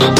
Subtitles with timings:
[0.00, 0.16] Welcome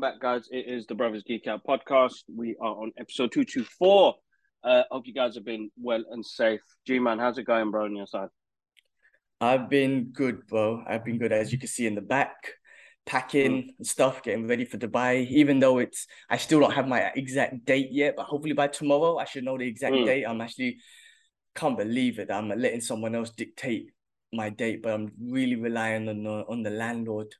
[0.00, 0.48] back, guys.
[0.50, 2.24] It is the Brothers Geek Out podcast.
[2.28, 4.14] We are on episode 224.
[4.62, 6.60] Uh, hope you guys have been well and safe.
[6.86, 8.28] G Man, how's it going, bro, on your side?
[9.40, 10.84] I've been good, bro.
[10.86, 12.34] I've been good, as you can see in the back,
[13.06, 13.86] packing mm.
[13.86, 15.26] stuff, getting ready for Dubai.
[15.28, 19.18] Even though it's, I still don't have my exact date yet, but hopefully by tomorrow
[19.18, 20.04] I should know the exact mm.
[20.04, 20.24] date.
[20.24, 20.78] I'm actually
[21.54, 22.30] can't believe it.
[22.30, 23.90] I'm letting someone else dictate
[24.32, 27.34] my date, but I'm really relying on the, on the landlord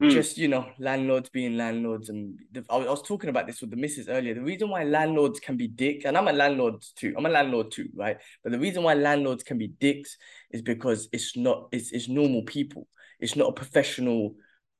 [0.00, 0.10] Mm.
[0.10, 3.62] Just you know, landlords being landlords, and the, I, was, I was talking about this
[3.62, 4.34] with the missus earlier.
[4.34, 7.14] The reason why landlords can be dicks, and I'm a landlord too.
[7.16, 8.18] I'm a landlord too, right?
[8.42, 10.18] But the reason why landlords can be dicks
[10.50, 12.86] is because it's not it's it's normal people.
[13.20, 14.34] It's not a professional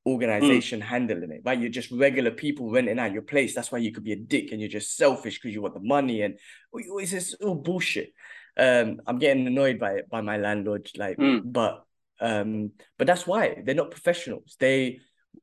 [0.07, 0.83] organization mm.
[0.83, 1.59] handling it, right?
[1.59, 3.53] You're just regular people renting out your place.
[3.53, 5.81] That's why you could be a dick and you're just selfish because you want the
[5.81, 6.35] money and
[6.73, 8.13] it's just all bullshit.
[8.57, 11.41] Um, I'm getting annoyed by it by my landlord, like, mm.
[11.45, 11.83] but
[12.19, 14.55] um, but that's why they're not professionals.
[14.59, 15.01] They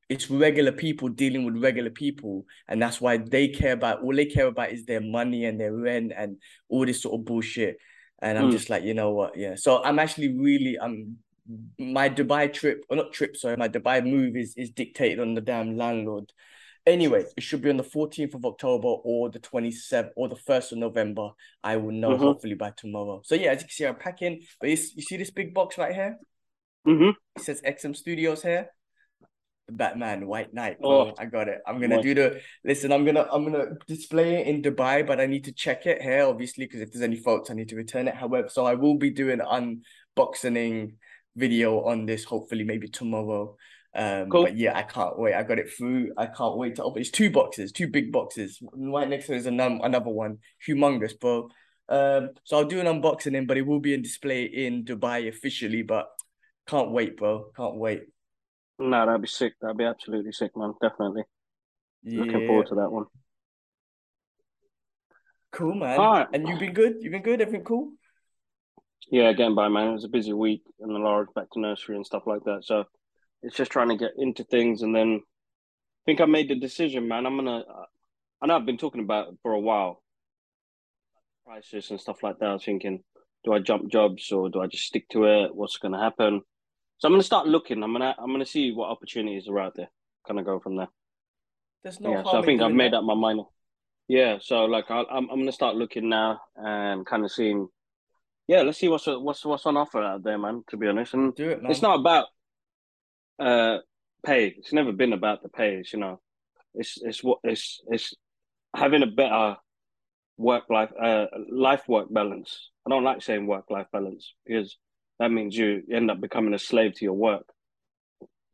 [0.09, 4.27] it's regular people dealing with regular people, and that's why they care about all they
[4.27, 7.77] care about is their money and their rent and all this sort of bullshit.
[8.21, 8.53] And I'm mm.
[8.53, 9.37] just like, you know what?
[9.37, 9.55] Yeah.
[9.57, 11.19] So I'm actually really I'm
[11.79, 15.41] my Dubai trip, or not trip, sorry, my Dubai move is is dictated on the
[15.41, 16.33] damn landlord.
[16.87, 20.73] Anyway, it should be on the 14th of October or the 27th or the 1st
[20.73, 21.31] of November.
[21.63, 22.23] I will know mm-hmm.
[22.23, 23.23] hopefully by tomorrow.
[23.25, 24.43] So yeah, as you can see, I'm packing.
[24.61, 26.19] But you, you see this big box right here?
[26.87, 27.11] Mm-hmm.
[27.37, 28.69] It says XM Studios here.
[29.71, 30.77] Batman White Knight.
[30.83, 31.61] Oh, I got it.
[31.67, 32.93] I'm gonna do the listen.
[32.93, 36.25] I'm gonna I'm gonna display it in Dubai, but I need to check it here,
[36.25, 38.15] obviously, because if there's any faults, I need to return it.
[38.15, 40.97] However, so I will be doing unboxing
[41.37, 42.25] video on this.
[42.25, 43.57] Hopefully, maybe tomorrow.
[43.95, 44.45] Um, cool.
[44.45, 45.35] But yeah, I can't wait.
[45.35, 46.13] I got it through.
[46.17, 47.01] I can't wait to open.
[47.01, 48.61] It's two boxes, two big boxes.
[48.73, 51.49] Right next to it is another another one, humongous, bro.
[51.89, 55.29] Um, so I'll do an unboxing in, but it will be in display in Dubai
[55.29, 55.83] officially.
[55.83, 56.09] But
[56.67, 57.51] can't wait, bro.
[57.57, 58.05] Can't wait.
[58.79, 59.53] No, that'd be sick.
[59.61, 60.75] That'd be absolutely sick, man.
[60.83, 61.23] Definitely.
[62.03, 62.23] Yeah.
[62.23, 63.05] Looking forward to that one.
[65.53, 66.01] Cool, man.
[66.01, 66.27] All right.
[66.33, 66.97] And you've been good?
[67.01, 67.41] You've been good?
[67.41, 67.93] Everything cool?
[69.11, 69.89] Yeah, again, by man.
[69.89, 72.65] It was a busy week and the large back to nursery and stuff like that.
[72.65, 72.85] So
[73.43, 77.09] it's just trying to get into things and then I think I made the decision,
[77.09, 77.27] man.
[77.27, 77.65] I'm gonna
[78.43, 80.03] I know I've been talking about it for a while.
[81.47, 82.49] Prices and stuff like that.
[82.49, 83.03] I was thinking,
[83.45, 85.55] do I jump jobs or do I just stick to it?
[85.55, 86.43] What's gonna happen?
[86.99, 87.83] So I'm gonna start looking.
[87.83, 89.89] I'm gonna I'm gonna see what opportunities are out there.
[90.27, 90.89] Kind of go from there.
[91.83, 92.11] There's no.
[92.13, 92.99] Yeah, so I think I've made that.
[92.99, 93.41] up my mind.
[94.09, 97.69] Yeah, so like I, I'm I'm gonna start looking now and kind of seeing.
[98.47, 100.65] Yeah, let's see what's what's what's on offer out there, man.
[100.69, 102.27] To be honest, and Do it, it's not about
[103.39, 103.79] uh
[104.25, 104.55] pay.
[104.59, 105.77] It's never been about the pay.
[105.77, 106.21] It's, you know,
[106.75, 108.15] it's it's what it's it's
[108.75, 109.57] having a better
[110.37, 112.71] work life uh life work balance.
[112.87, 114.77] I don't like saying work life balance because
[115.19, 117.47] that means you end up becoming a slave to your work,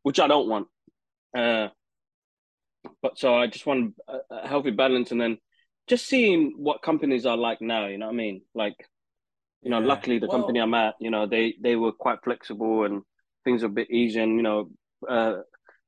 [0.03, 0.67] which I don't want.
[1.35, 1.69] Uh,
[3.01, 5.37] but so I just want a, a healthy balance, and then
[5.87, 7.87] just seeing what companies are like now.
[7.87, 8.41] You know what I mean?
[8.53, 8.75] Like,
[9.61, 9.85] you know, yeah.
[9.85, 13.03] luckily the well, company I'm at, you know, they they were quite flexible and
[13.43, 14.19] things are a bit easy.
[14.19, 14.69] And you know,
[15.07, 15.37] uh,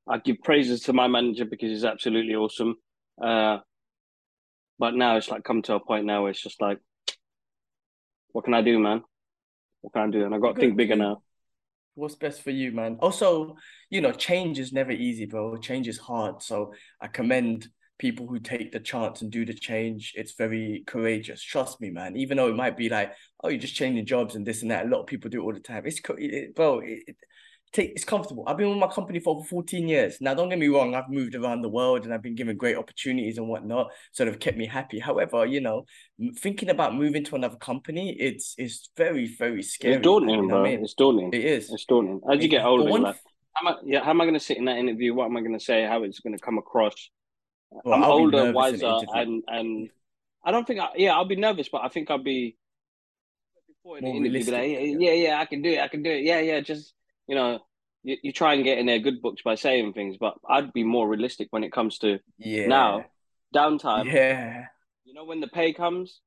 [0.08, 2.76] I give praises to my manager because he's absolutely awesome.
[3.22, 3.60] Uh,
[4.80, 6.80] but now it's like come to a point now where it's just like,
[8.32, 9.04] what can I do, man?
[9.82, 10.26] What can I do?
[10.26, 11.22] And I got to think bigger now.
[11.96, 12.98] What's best for you, man?
[13.02, 13.56] Also,
[13.90, 15.58] you know, change is never easy, bro.
[15.58, 16.42] Change is hard.
[16.42, 17.68] So I commend
[18.04, 20.12] people who take the chance and do the change.
[20.18, 21.42] It's very courageous.
[21.42, 22.18] Trust me, man.
[22.18, 24.86] Even though it might be like, oh, you're just changing jobs and this and that.
[24.86, 25.84] A lot of people do it all the time.
[25.86, 26.82] It's it, bro.
[26.84, 27.16] It,
[27.72, 28.44] take it's comfortable.
[28.46, 30.18] I've been with my company for over 14 years.
[30.20, 32.76] Now, don't get me wrong, I've moved around the world and I've been given great
[32.76, 35.00] opportunities and whatnot, sort of kept me happy.
[35.00, 35.86] However, you know,
[36.40, 39.94] thinking about moving to another company, it's it's very, very scary.
[39.94, 40.66] It's daunting, you know bro.
[40.66, 40.84] I mean?
[40.84, 41.30] It's daunting.
[41.32, 41.72] It is.
[41.72, 42.20] It's daunting.
[42.30, 43.16] As you get older, like,
[43.54, 45.14] how am I, yeah, how am I going to sit in that interview?
[45.14, 45.84] What am I going to say?
[45.84, 46.96] How it's going to come across?
[47.84, 49.90] Well, I'm I'll older, wiser, and and
[50.44, 52.58] I don't think I, yeah, I'll be nervous, but I think I'll be
[53.68, 56.12] before in the interview, like, yeah, yeah, yeah, I can do it, I can do
[56.12, 56.94] it, yeah, yeah, just
[57.28, 57.60] you know,
[58.04, 60.84] you, you try and get in their good books by saying things, but I'd be
[60.84, 62.68] more realistic when it comes to yeah.
[62.68, 63.06] now
[63.56, 64.12] downtime.
[64.12, 64.66] Yeah,
[65.06, 66.22] you know when the pay comes,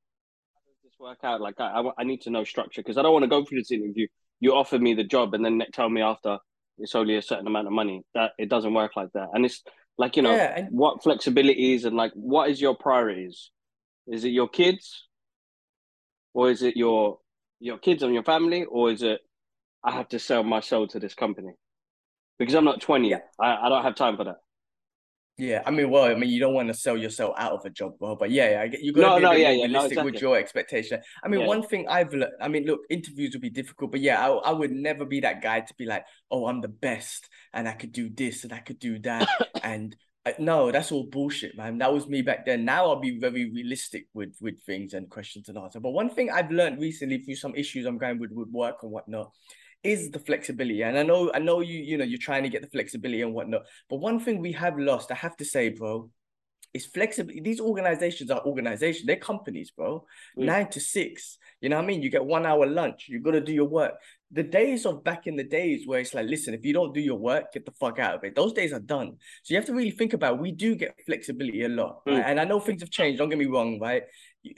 [0.54, 1.40] how does this work out?
[1.40, 3.58] Like I, I, I need to know structure because I don't want to go through
[3.58, 4.06] this interview.
[4.40, 6.38] You offer me the job and then tell me after
[6.78, 8.02] it's only a certain amount of money.
[8.14, 9.28] That it doesn't work like that.
[9.32, 9.62] And it's
[9.98, 10.68] like you know yeah, and...
[10.70, 13.50] what flexibilities and like what is your priorities?
[14.06, 15.06] Is it your kids,
[16.34, 17.18] or is it your
[17.58, 19.20] your kids and your family, or is it
[19.84, 21.52] I have to sell my soul to this company?
[22.38, 23.08] because I'm not 20.
[23.08, 23.18] Yeah.
[23.40, 24.36] I, I don't have time for that.
[25.38, 27.70] Yeah, I mean, well, I mean, you don't want to sell yourself out of a
[27.70, 28.16] job, bro.
[28.16, 29.92] But yeah, I get you got to No, be no, yeah, more yeah, no, realistic
[29.92, 30.12] exactly.
[30.12, 31.00] with your expectation.
[31.22, 31.46] I mean, Yeah.
[31.46, 34.52] one thing I've learned, I mean, look, interviews will be difficult, but yeah, I, I
[34.52, 37.92] would never be that guy to be like, oh, I'm the best and I could
[37.92, 39.28] do this and I could do that.
[39.62, 39.94] and
[40.24, 41.78] uh, no, that's all bullshit, man.
[41.78, 42.64] That was me back then.
[42.64, 45.82] Now I'll be very realistic with with things and questions and answers.
[45.82, 48.90] But one thing I've learned recently through some issues I'm going with with work and
[48.90, 49.32] whatnot
[49.86, 50.82] is the flexibility.
[50.82, 53.34] And I know, I know you, you know, you're trying to get the flexibility and
[53.34, 53.62] whatnot.
[53.88, 56.10] But one thing we have lost, I have to say, bro,
[56.74, 57.40] is flexibility.
[57.40, 60.04] These organizations are organizations, they're companies, bro.
[60.38, 60.44] Mm.
[60.44, 61.38] Nine to six.
[61.60, 62.02] You know what I mean?
[62.02, 63.94] You get one hour lunch, you gotta do your work.
[64.30, 67.00] The days of back in the days where it's like, listen, if you don't do
[67.00, 68.34] your work, get the fuck out of it.
[68.34, 69.16] Those days are done.
[69.44, 72.04] So you have to really think about we do get flexibility a lot.
[72.06, 72.16] Mm.
[72.16, 72.24] right?
[72.26, 74.02] And I know things have changed, don't get me wrong, right?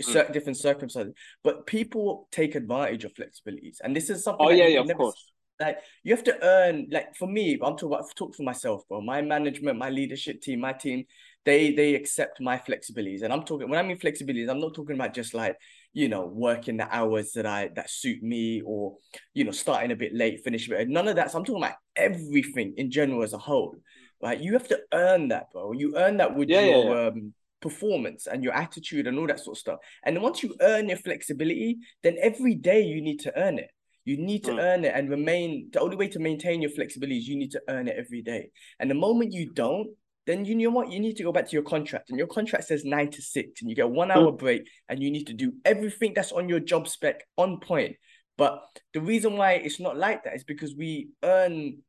[0.00, 1.14] Certain different circumstances,
[1.44, 3.76] but people take advantage of flexibilities.
[3.82, 5.32] And this is something Oh yeah, yeah, of never course.
[5.60, 9.00] like you have to earn like for me i'm talking about talk for myself bro
[9.00, 11.04] my management my leadership team my team
[11.44, 14.94] they they accept my flexibilities and i'm talking when i mean flexibilities i'm not talking
[14.94, 15.56] about just like
[15.92, 18.96] you know working the hours that i that suit me or
[19.34, 21.62] you know starting a bit late finishing a bit none of that so i'm talking
[21.62, 23.74] about everything in general as a whole
[24.22, 27.32] right you have to earn that bro you earn that with Yeah, yeah, your um
[27.60, 30.98] performance and your attitude and all that sort of stuff and once you earn your
[30.98, 33.70] flexibility then every day you need to earn it
[34.04, 34.62] you need to Mm.
[34.62, 35.68] earn it and remain.
[35.70, 38.50] The only way to maintain your flexibility is you need to earn it every day.
[38.80, 39.90] And the moment you don't,
[40.24, 40.90] then you know what?
[40.90, 42.08] You need to go back to your contract.
[42.08, 45.10] And your contract says nine to six, and you get one hour break, and you
[45.10, 47.96] need to do everything that's on your job spec on point.
[48.38, 48.62] But
[48.94, 51.82] the reason why it's not like that is because we earn.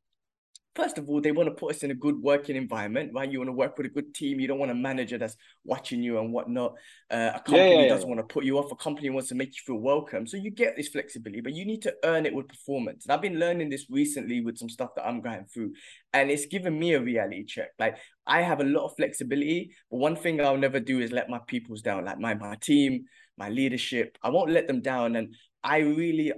[0.75, 3.29] First of all, they want to put us in a good working environment, right?
[3.29, 4.39] You want to work with a good team.
[4.39, 5.35] You don't want a manager that's
[5.65, 6.75] watching you and whatnot.
[7.09, 8.15] Uh, a company yeah, doesn't yeah.
[8.15, 8.71] want to put you off.
[8.71, 10.27] A company wants to make you feel welcome.
[10.27, 13.05] So you get this flexibility, but you need to earn it with performance.
[13.05, 15.73] And I've been learning this recently with some stuff that I'm going through,
[16.13, 17.69] and it's given me a reality check.
[17.79, 21.29] Like I have a lot of flexibility, but one thing I'll never do is let
[21.29, 23.05] my peoples down, like my my team,
[23.37, 24.17] my leadership.
[24.21, 26.31] I won't let them down, and I really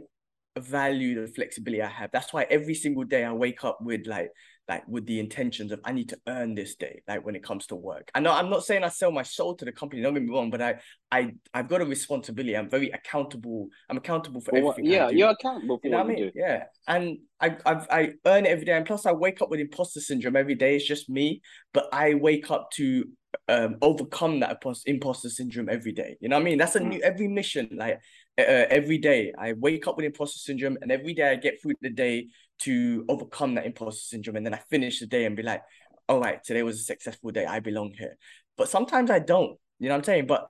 [0.59, 2.09] value the flexibility I have.
[2.11, 4.29] That's why every single day I wake up with like
[4.67, 7.67] like with the intentions of I need to earn this day, like when it comes
[7.67, 8.09] to work.
[8.13, 10.29] I know I'm not saying I sell my soul to the company, don't get me
[10.33, 10.75] wrong, but I
[11.11, 12.55] I I've got a responsibility.
[12.55, 13.67] I'm very accountable.
[13.89, 14.91] I'm accountable for what- everything.
[14.91, 16.17] Yeah, you're accountable for You know what I mean?
[16.17, 16.31] do.
[16.35, 16.65] Yeah.
[16.87, 18.73] And I I've, I earn it every day.
[18.73, 20.75] And plus I wake up with imposter syndrome every day.
[20.75, 21.41] It's just me.
[21.73, 23.05] But I wake up to
[23.47, 26.17] um overcome that imposter syndrome every day.
[26.19, 26.57] You know what I mean?
[26.57, 26.89] That's a Mm.
[26.89, 27.69] new every mission.
[27.71, 27.99] Like
[28.41, 31.73] uh, every day I wake up with imposter syndrome and every day I get through
[31.81, 32.27] the day
[32.59, 34.37] to overcome that imposter syndrome.
[34.37, 35.61] And then I finish the day and be like,
[36.07, 37.45] all right, today was a successful day.
[37.45, 38.17] I belong here.
[38.57, 39.57] But sometimes I don't.
[39.79, 40.27] You know what I'm saying?
[40.27, 40.47] But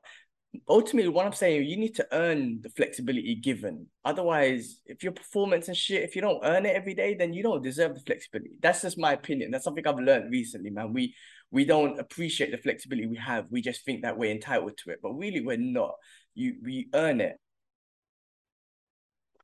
[0.68, 3.88] ultimately what I'm saying, you need to earn the flexibility given.
[4.04, 7.44] Otherwise, if your performance and shit, if you don't earn it every day, then you
[7.44, 8.52] don't deserve the flexibility.
[8.62, 9.52] That's just my opinion.
[9.52, 10.94] That's something I've learned recently, man.
[10.94, 11.16] We
[11.52, 13.46] we don't appreciate the flexibility we have.
[13.50, 15.96] We just think that we're entitled to it, but really we're not.
[16.34, 17.38] You we earn it.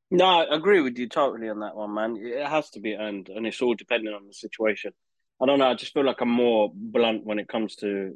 [0.10, 2.18] No, I agree with you totally on that one, man.
[2.18, 4.94] It has to be earned, and it's all depending on the situation.
[5.42, 5.70] I don't know.
[5.70, 8.16] I just feel like I'm more blunt when it comes to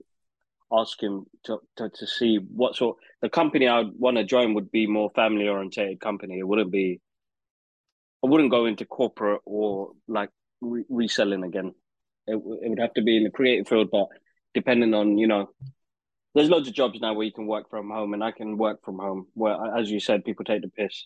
[0.71, 4.88] asking to to, to see what sort the company I'd want to join would be
[4.88, 6.39] more family orientated company.
[6.39, 7.01] It wouldn't be.
[8.23, 10.29] I wouldn't go into corporate or like
[10.61, 11.73] re- reselling again.
[12.25, 14.07] It, it would have to be in the creative field, but
[14.53, 15.49] depending on you know,
[16.33, 18.83] there's loads of jobs now where you can work from home, and I can work
[18.85, 19.27] from home.
[19.33, 21.06] Where, as you said, people take the piss.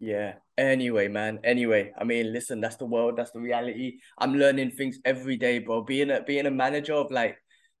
[0.00, 0.36] Yeah.
[0.56, 1.40] Anyway, man.
[1.44, 3.98] Anyway, I mean, listen, that's the world, that's the reality.
[4.18, 5.82] I'm learning things every day, bro.
[5.82, 7.36] Being a being a manager of like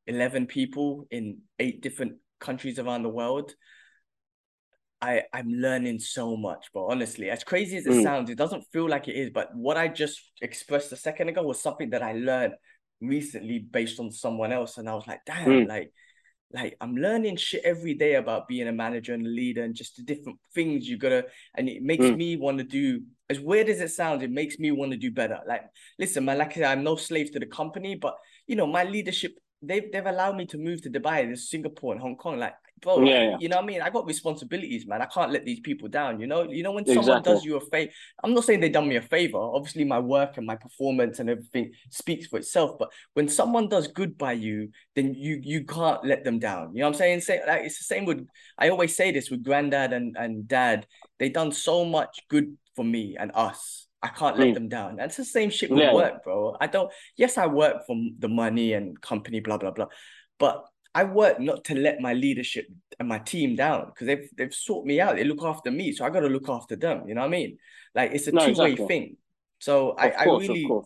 [0.06, 3.54] 11 people in eight different countries around the world.
[5.00, 6.90] I I'm learning so much, bro.
[6.90, 8.02] Honestly, as crazy as it Mm.
[8.02, 9.30] sounds, it doesn't feel like it is.
[9.30, 12.54] But what I just expressed a second ago was something that I learned
[13.00, 15.68] recently based on someone else, and I was like, damn, Mm.
[15.68, 15.90] like,
[16.52, 19.96] like I'm learning shit every day about being a manager and a leader and just
[19.96, 21.26] the different things you gotta.
[21.54, 22.16] And it makes Mm.
[22.16, 23.02] me want to do.
[23.28, 25.38] As weird as it sounds, it makes me want to do better.
[25.46, 25.62] Like,
[25.98, 28.16] listen, man, like I said, I'm no slave to the company, but
[28.46, 29.38] you know, my leadership.
[29.62, 32.38] They've, they've allowed me to move to Dubai, to Singapore, and Hong Kong.
[32.38, 33.36] Like, bro, Yeah, yeah.
[33.38, 33.82] you know what I mean?
[33.82, 35.02] I got responsibilities, man.
[35.02, 36.18] I can't let these people down.
[36.18, 37.32] You know, you know when someone Exactly.
[37.34, 37.92] does you a favor.
[38.24, 39.36] I'm not saying they done me a favor.
[39.36, 42.78] Obviously, my work and my performance and everything speaks for itself.
[42.78, 46.72] But when someone does good by you, then you you can't let them down.
[46.74, 47.20] You know what I'm saying?
[47.20, 48.26] Say like it's the same with.
[48.56, 50.86] I always say this with granddad and and dad.
[51.18, 53.88] They done so much good for me and us.
[54.02, 54.54] I can't let Mm.
[54.54, 54.96] them down.
[54.96, 56.56] That's the same shit with Yeah, work, bro.
[56.60, 56.90] I don't.
[57.16, 59.86] Yes, I work for the money and company, blah blah blah,
[60.38, 60.64] but
[60.94, 62.66] I work not to let my leadership
[62.98, 65.16] and my team down because they've they've sought me out.
[65.16, 67.08] They look after me, so I got to look after them.
[67.08, 67.58] You know what I mean?
[67.94, 68.86] Like it's a No, two way exactly.
[68.86, 69.16] thing.
[69.58, 70.76] So I Of I really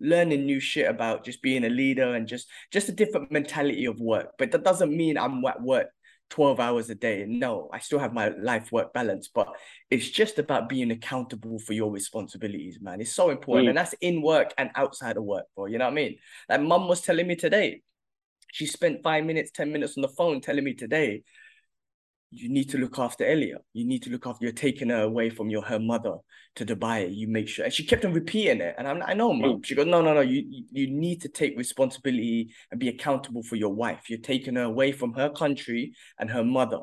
[0.00, 4.00] learning new shit about just being a leader and just just a different mentality of
[4.00, 4.30] work.
[4.38, 5.88] But that doesn't mean I'm at work
[6.30, 7.24] 12 hours a day.
[7.28, 9.48] No, I still have my life work balance, but
[9.90, 13.00] it's just about being accountable for your responsibilities, man.
[13.00, 13.66] It's so important.
[13.66, 13.68] Mm.
[13.70, 15.66] And that's in work and outside of work, bro.
[15.66, 16.16] You know what I mean?
[16.48, 17.82] Like mum was telling me today,
[18.52, 21.22] she spent five minutes, 10 minutes on the phone telling me today
[22.34, 23.58] you need to look after Elia.
[23.72, 24.44] You need to look after.
[24.44, 26.16] You're taking her away from your her mother
[26.56, 27.14] to Dubai.
[27.14, 27.64] You make sure.
[27.64, 29.60] And she kept on repeating it, and I'm I know, mom.
[29.60, 29.64] Mm.
[29.64, 30.20] She goes, no, no, no.
[30.20, 34.08] You you need to take responsibility and be accountable for your wife.
[34.08, 36.80] You're taking her away from her country and her mother.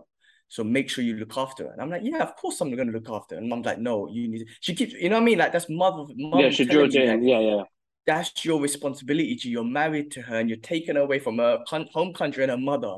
[0.47, 1.71] So make sure you look after her.
[1.71, 3.41] And I'm like, yeah, of course I'm gonna look after her.
[3.41, 4.39] And mom's like, no, you need.
[4.39, 4.45] To.
[4.59, 5.37] She keeps, you know what I mean?
[5.37, 6.05] Like that's mother.
[6.15, 7.23] yeah, she drew it in.
[7.23, 7.63] Yeah, yeah.
[8.07, 9.37] That's your responsibility.
[9.43, 12.57] You're married to her, and you're taking her away from her home country and her
[12.57, 12.97] mother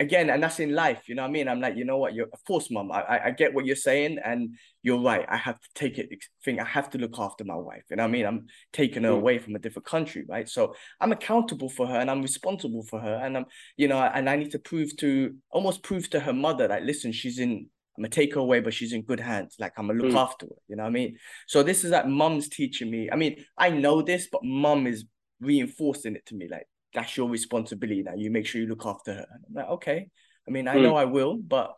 [0.00, 1.48] again, and that's in life, you know what I mean?
[1.48, 4.18] I'm like, you know what, you're of course, mom, I, I get what you're saying,
[4.24, 5.26] and you're right.
[5.28, 6.08] I have to take it
[6.44, 7.82] think I have to look after my wife.
[7.90, 8.26] You know what I mean?
[8.26, 9.16] I'm taking her mm.
[9.16, 10.48] away from a different country, right?
[10.48, 13.20] So I'm accountable for her and I'm responsible for her.
[13.22, 16.68] And I'm, you know, and I need to prove to almost prove to her mother
[16.68, 19.56] that listen, she's in I'm gonna take her away, but she's in good hands.
[19.58, 20.18] Like I'm gonna look mm.
[20.18, 20.52] after her.
[20.68, 21.18] You know what I mean?
[21.48, 23.10] So this is like mom's teaching me.
[23.10, 25.04] I mean, I know this, but mom is
[25.40, 26.48] reinforcing it to me.
[26.48, 28.14] Like that's your responsibility now.
[28.16, 29.26] You make sure you look after her.
[29.30, 30.08] I'm like, okay.
[30.46, 30.82] I mean, I mm.
[30.82, 31.74] know I will, but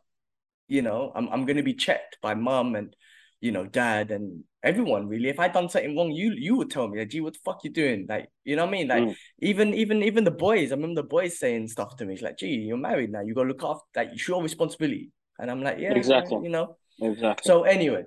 [0.69, 2.95] you know, I'm I'm gonna be checked by mom and
[3.41, 5.29] you know, dad and everyone really.
[5.29, 7.65] If I done something wrong, you you would tell me, like, gee, what the fuck
[7.65, 8.07] you doing?
[8.09, 8.89] Like, you know what I mean?
[8.89, 9.17] Like, mm.
[9.41, 12.15] even even even the boys, I remember the boys saying stuff to me.
[12.15, 15.11] It's like, gee, you're married now, you gotta look after that, it's your responsibility.
[15.39, 16.39] And I'm like, yeah, exactly.
[16.43, 16.77] You know.
[17.03, 17.49] Exactly.
[17.49, 18.05] So anyway,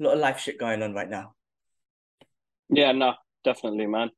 [0.00, 1.34] a lot of life shit going on right now.
[2.70, 4.10] Yeah, no, definitely, man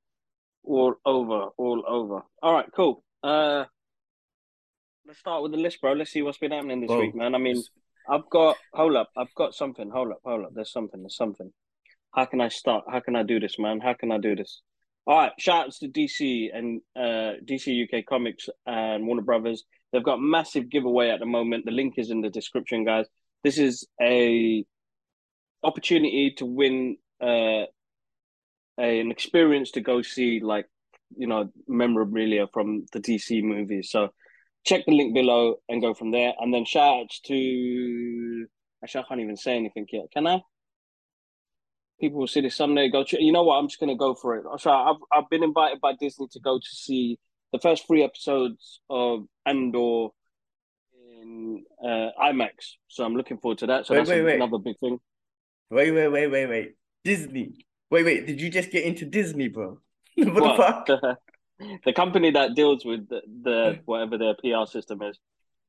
[0.65, 2.23] all over, all over.
[2.43, 3.03] All right, cool.
[3.23, 3.65] Uh,
[5.07, 5.93] let's start with the list, bro.
[5.93, 7.35] Let's see what's been happening this week, man.
[7.35, 7.63] I mean,
[8.09, 9.91] I've got hold up, I've got something.
[9.91, 10.51] Hold up, hold up.
[10.55, 11.01] There's something.
[11.01, 11.53] There's something.
[12.13, 12.85] How can I start?
[12.91, 13.81] How can I do this, man?
[13.81, 14.63] How can I do this?
[15.07, 19.65] All right, shout outs to DC and uh, DC UK Comics and Warner Brothers.
[19.93, 21.65] They've got massive giveaway at the moment.
[21.65, 23.07] The link is in the description, guys.
[23.43, 24.65] This is a
[25.63, 27.65] opportunity to win uh,
[28.81, 30.67] a, an experience to go see like
[31.17, 33.91] you know memorabilia from the DC movies.
[33.91, 34.11] So
[34.65, 36.33] check the link below and go from there.
[36.39, 38.47] And then shout outs to
[38.83, 40.07] actually I can't even say anything yet.
[40.13, 40.41] Can I?
[42.01, 42.89] People will see this someday.
[42.89, 43.05] Go.
[43.11, 43.57] You know what?
[43.57, 44.45] I'm just gonna go for it.
[44.59, 47.19] So I've I've been invited by Disney to go to see
[47.53, 50.09] the first three episodes of Andor
[50.95, 52.77] in uh, IMAX.
[52.89, 53.87] So I'm looking forward to that.
[53.87, 54.37] So wait, that's wait, wait.
[54.37, 54.99] another big thing.
[55.71, 56.75] Wait, wait, wait, wait, wait.
[57.05, 57.67] Disney.
[57.91, 59.79] Wait, wait, did you just get into Disney, bro?
[60.17, 61.19] what, what, the fuck?
[61.85, 65.19] The, company that deals with the, the whatever their PR system is.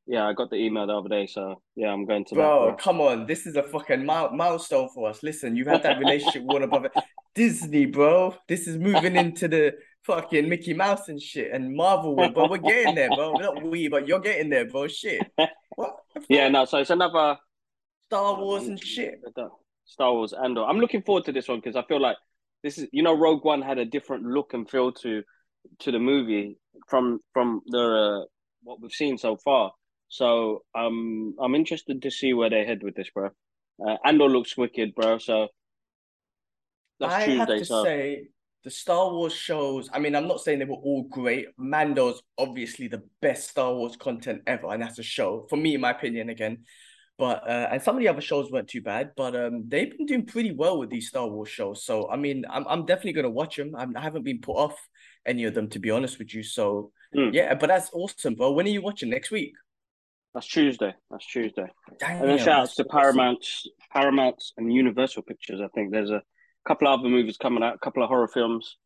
[0.07, 2.35] Yeah, I got the email the other day, so yeah, I'm going to.
[2.35, 5.21] Bro, come on, this is a fucking mile- milestone for us.
[5.21, 6.93] Listen, you've had that relationship with above it.
[7.35, 8.35] Disney, bro.
[8.47, 9.73] This is moving into the
[10.03, 13.33] fucking Mickey Mouse and shit and Marvel, but we're getting there, bro.
[13.33, 14.87] Not we, but you're getting there, bro.
[14.87, 15.29] Shit.
[15.75, 15.97] What?
[16.29, 16.63] Yeah, no.
[16.63, 17.37] So it's another
[18.07, 19.21] Star Wars and shit.
[19.85, 20.63] Star Wars Andor.
[20.63, 22.17] I'm looking forward to this one because I feel like
[22.63, 25.23] this is you know Rogue One had a different look and feel to
[25.79, 26.57] to the movie
[26.87, 27.79] from from the
[28.23, 28.25] uh,
[28.63, 29.71] what we've seen so far.
[30.07, 33.29] So um, I'm interested to see where they head with this, bro.
[33.85, 35.17] Uh, Andor looks wicked, bro.
[35.17, 35.47] So
[36.99, 37.83] that's I Tuesday, have to so.
[37.83, 38.27] say
[38.63, 39.89] the Star Wars shows.
[39.91, 41.47] I mean, I'm not saying they were all great.
[41.57, 45.81] Mando's obviously the best Star Wars content ever, and that's a show for me, in
[45.81, 46.29] my opinion.
[46.29, 46.65] Again,
[47.21, 50.07] but uh, and some of the other shows weren't too bad, but um, they've been
[50.07, 51.85] doing pretty well with these Star Wars shows.
[51.85, 53.75] So I mean, I'm I'm definitely gonna watch them.
[53.77, 54.75] I'm, I have not been put off
[55.23, 56.41] any of them to be honest with you.
[56.41, 57.31] So mm.
[57.31, 58.53] yeah, but that's awesome, bro.
[58.53, 59.53] When are you watching next week?
[60.33, 60.95] That's Tuesday.
[61.11, 61.67] That's Tuesday.
[61.99, 63.45] Damn, and then shout outs to Paramount,
[63.93, 65.61] Paramount and Universal Pictures.
[65.63, 66.23] I think there's a
[66.67, 68.77] couple of other movies coming out, a couple of horror films.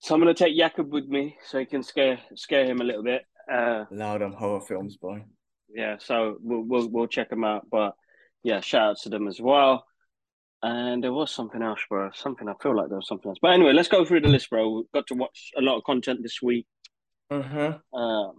[0.00, 3.02] So I'm gonna take Jakob with me so he can scare scare him a little
[3.02, 3.22] bit.
[3.50, 5.24] Uh, Loud on horror films, boy
[5.74, 7.66] yeah, so we'll, we'll we'll check them out.
[7.70, 7.94] But
[8.42, 9.84] yeah, shout out to them as well.
[10.62, 12.10] And there was something else, bro.
[12.14, 13.38] Something I feel like there was something else.
[13.42, 14.70] But anyway, let's go through the list, bro.
[14.70, 16.66] We've got to watch a lot of content this week.
[17.30, 17.78] Uh-huh.
[17.92, 18.32] Um,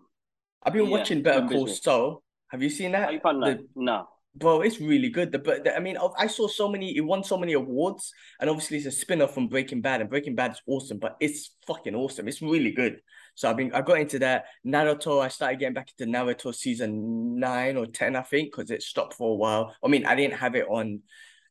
[0.64, 2.24] I've been yeah, watching Better Call Saul.
[2.48, 3.14] Have you seen that?
[3.14, 3.20] you?
[3.24, 4.08] The, no.
[4.36, 5.32] Bro, it's really good.
[5.32, 6.98] The but I mean, I saw so many.
[6.98, 10.36] It won so many awards, and obviously it's a spin-off from Breaking Bad, and Breaking
[10.36, 10.98] Bad is awesome.
[10.98, 12.28] But it's fucking awesome.
[12.28, 13.00] It's really good.
[13.36, 15.22] So I've been I got into that Naruto.
[15.22, 19.14] I started getting back into Naruto season nine or ten, I think, because it stopped
[19.14, 19.76] for a while.
[19.84, 21.02] I mean, I didn't have it on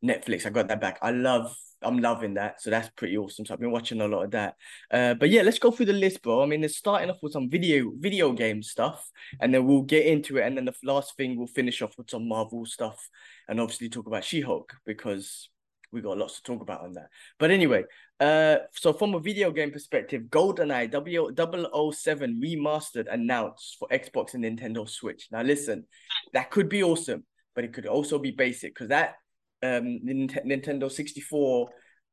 [0.05, 0.47] Netflix.
[0.47, 0.99] I got that back.
[1.03, 2.63] I love I'm loving that.
[2.63, 3.45] So that's pretty awesome.
[3.45, 4.57] So I've been watching a lot of that.
[4.91, 6.43] Uh, but yeah, let's go through the list, bro.
[6.43, 9.11] I mean, it's starting off with some video video game stuff,
[9.41, 10.47] and then we'll get into it.
[10.47, 13.09] And then the last thing we'll finish off with some Marvel stuff,
[13.49, 15.49] and obviously talk about She Hulk because
[15.95, 17.09] we got lots to talk about on that.
[17.39, 17.85] But anyway,
[18.21, 20.91] uh, so from a video game perspective, GoldenEye
[21.95, 25.29] 007 remastered announced for Xbox and Nintendo Switch.
[25.31, 25.85] Now listen,
[26.33, 27.25] that could be awesome,
[27.55, 29.15] but it could also be basic because that
[29.63, 31.71] um Nintendo 64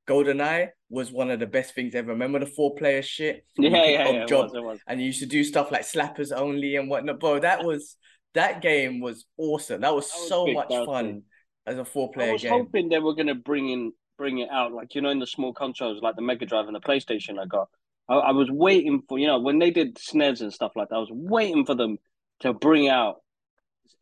[0.08, 2.12] GoldenEye was one of the best things ever.
[2.12, 3.46] Remember the four player shit?
[3.58, 4.24] Yeah, yeah, yeah.
[4.24, 4.80] It was, it was.
[4.88, 7.20] And you used to do stuff like slappers only and whatnot.
[7.20, 7.98] Bro, that was
[8.34, 9.82] that game was awesome.
[9.82, 11.24] That was, that was so much fun
[11.66, 12.30] as a four player game.
[12.30, 12.52] I was game.
[12.52, 15.54] hoping they were gonna bring in bring it out like you know in the small
[15.54, 17.70] consoles like the Mega Drive and the PlayStation I got.
[18.10, 20.96] I, I was waiting for you know when they did SNES and stuff like that.
[20.96, 21.98] I was waiting for them
[22.42, 23.22] to bring out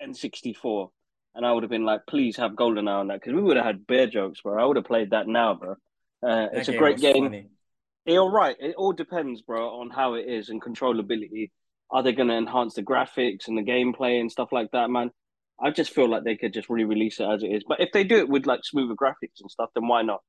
[0.01, 0.89] N64
[1.35, 3.65] and I would have been like, please have GoldenEye on that because we would have
[3.65, 4.61] had bear jokes, bro.
[4.61, 5.71] I would have played that now, bro.
[6.21, 7.25] Uh, it's a great game.
[7.25, 7.47] Funny.
[8.05, 8.55] You're right.
[8.59, 11.51] It all depends, bro, on how it is and controllability.
[11.91, 15.11] Are they going to enhance the graphics and the gameplay and stuff like that, man?
[15.61, 17.63] I just feel like they could just re-release it as it is.
[17.67, 20.21] But if they do it with like smoother graphics and stuff, then why not?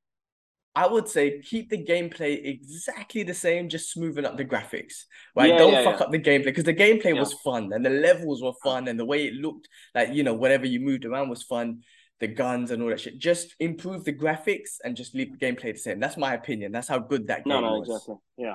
[0.75, 5.05] I would say keep the gameplay exactly the same, just smoothing up the graphics.
[5.35, 5.51] Right?
[5.51, 6.07] Yeah, Don't yeah, fuck yeah.
[6.07, 9.05] up the gameplay because the gameplay was fun and the levels were fun and the
[9.05, 11.81] way it looked, like you know, whatever you moved around was fun.
[12.21, 13.19] The guns and all that shit.
[13.19, 16.01] Just improve the graphics and just leave the gameplay the same.
[16.01, 16.71] That's my opinion.
[16.71, 17.89] That's how good that game no, no, was.
[17.89, 18.17] exactly.
[18.37, 18.55] Yeah.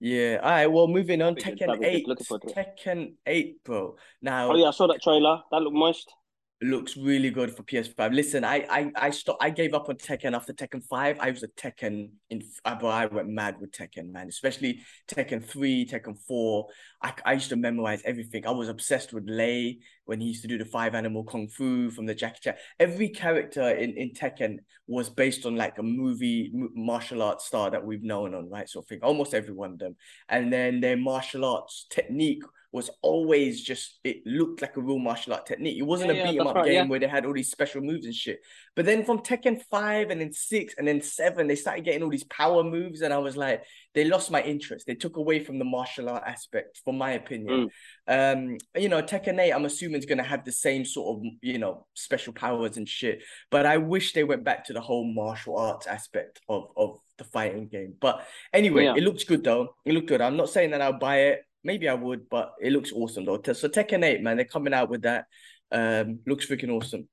[0.00, 0.40] Yeah.
[0.42, 0.66] All right.
[0.66, 1.36] Well, moving on.
[1.36, 2.06] Tekken eight.
[2.06, 3.96] Tekken eight, bro.
[4.22, 4.50] Now.
[4.50, 5.42] Oh yeah, I saw that trailer.
[5.50, 6.12] That looked moist
[6.62, 8.12] looks really good for PS5.
[8.12, 9.42] Listen, I I I stopped.
[9.42, 11.18] I gave up on Tekken after Tekken Five.
[11.18, 12.42] I was a Tekken in.
[12.64, 14.28] But I went mad with Tekken, man.
[14.28, 16.68] Especially Tekken Three, Tekken Four.
[17.02, 18.46] I I used to memorize everything.
[18.46, 21.90] I was obsessed with Lei when he used to do the five animal kung fu
[21.90, 22.54] from the Jackie Chan.
[22.78, 27.84] Every character in in Tekken was based on like a movie martial arts star that
[27.84, 28.68] we've known on, right?
[28.68, 29.00] Sort of thing.
[29.02, 29.96] Almost every one of them,
[30.28, 35.32] and then their martial arts technique was always just it looked like a real martial
[35.32, 35.78] art technique.
[35.78, 36.84] It wasn't yeah, a beat 'em up right, game yeah.
[36.84, 38.40] where they had all these special moves and shit.
[38.76, 42.10] But then from Tekken 5 and then 6 and then 7, they started getting all
[42.10, 44.86] these power moves, and I was like, they lost my interest.
[44.86, 47.70] They took away from the martial art aspect, from my opinion.
[48.08, 48.32] Mm.
[48.52, 51.58] Um, you know, Tekken 8, I'm assuming is gonna have the same sort of you
[51.58, 53.22] know special powers and shit.
[53.50, 57.24] But I wish they went back to the whole martial arts aspect of of the
[57.24, 57.94] fighting game.
[58.00, 59.74] But anyway, it looks good though.
[59.84, 60.20] It looked good.
[60.20, 61.44] I'm not saying that I'll buy it.
[61.62, 63.40] Maybe I would, but it looks awesome though.
[63.52, 65.26] So Tekken 8, man, they're coming out with that.
[65.70, 67.08] Um, looks freaking awesome.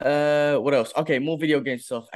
[0.00, 0.92] Uh, what else?
[0.96, 2.06] Okay, more video game stuff.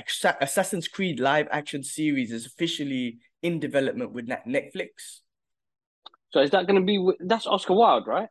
[0.41, 5.21] Assassin's Creed live action series is officially in development with Netflix.
[6.31, 7.13] So is that going to be?
[7.21, 8.29] That's Oscar Wilde, right?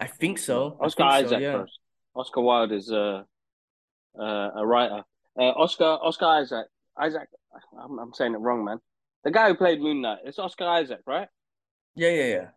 [0.00, 0.78] I think so.
[0.80, 1.64] Oscar think Isaac, so, yeah.
[2.14, 3.26] Oscar Wilde is a
[4.18, 5.02] uh, uh, a writer.
[5.38, 6.66] Uh, Oscar Oscar Isaac
[6.98, 7.28] Isaac.
[7.78, 8.78] I'm, I'm saying it wrong, man.
[9.24, 11.28] The guy who played Moon Knight, it's Oscar Isaac, right?
[11.94, 12.48] Yeah, yeah, yeah.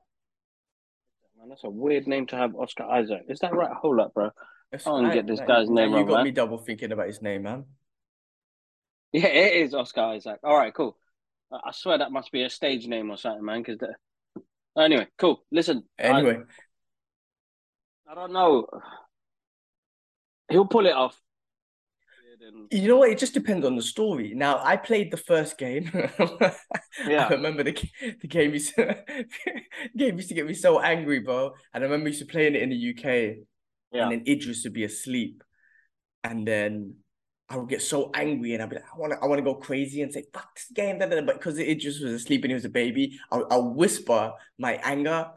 [1.38, 3.24] Man, that's a weird name to have, Oscar Isaac.
[3.28, 3.72] Is that right?
[3.82, 4.30] Hold up, bro.
[4.74, 6.04] I want to get this guy's name you wrong.
[6.04, 6.24] You got man.
[6.24, 7.66] me double thinking about his name, man.
[9.12, 10.40] Yeah, it is Oscar Isaac.
[10.44, 10.98] All right, cool.
[11.52, 13.62] I swear that must be a stage name or something, man.
[13.62, 13.94] Because the...
[14.82, 15.44] anyway, cool.
[15.52, 15.84] Listen.
[16.00, 16.40] Anyway,
[18.08, 18.68] I, I don't know.
[20.50, 21.20] He'll pull it off.
[22.46, 22.68] And...
[22.72, 23.10] You know what?
[23.10, 24.34] It just depends on the story.
[24.36, 25.90] Now, I played the first game.
[27.08, 27.28] yeah.
[27.28, 27.74] I remember the
[28.22, 29.04] the game used to,
[29.98, 31.54] game used to get me so angry, bro.
[31.74, 33.46] And I remember used to playing it in the UK.
[33.92, 34.04] Yeah.
[34.04, 35.44] And then Idris would be asleep,
[36.24, 36.96] and then
[37.48, 39.44] I would get so angry, and I'd be like, I want to, I want to
[39.44, 42.66] go crazy and say, "Fuck this game!" But because Idris was asleep and he was
[42.66, 45.28] a baby, I'll, I'll whisper my anger.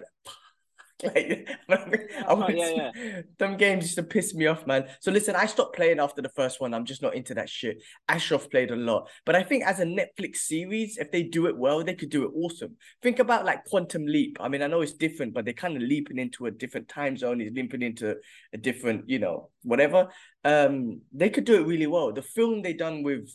[1.03, 3.21] like, I was, yeah, yeah.
[3.39, 4.89] Them games used to piss me off, man.
[5.01, 6.73] So listen, I stopped playing after the first one.
[6.73, 7.83] I'm just not into that shit.
[8.09, 11.57] Ashraf played a lot, but I think as a Netflix series, if they do it
[11.57, 12.77] well, they could do it awesome.
[13.03, 14.39] Think about like Quantum Leap.
[14.41, 17.19] I mean, I know it's different, but they're kind of leaping into a different time
[17.19, 17.41] zone.
[17.41, 18.17] He's leaping into
[18.55, 20.09] a different, you know, whatever.
[20.45, 22.13] Um, they could do it really well.
[22.13, 23.29] The film they done with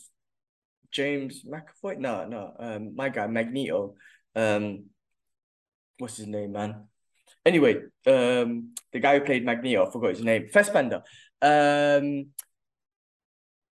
[0.90, 3.94] James McAvoy, no, no, um, my guy Magneto.
[4.34, 4.86] Um,
[5.98, 6.88] what's his name, man?
[7.44, 7.76] Anyway,
[8.06, 11.02] um, the guy who played Magneto, I forgot his name, Fassbender.
[11.40, 12.26] Um,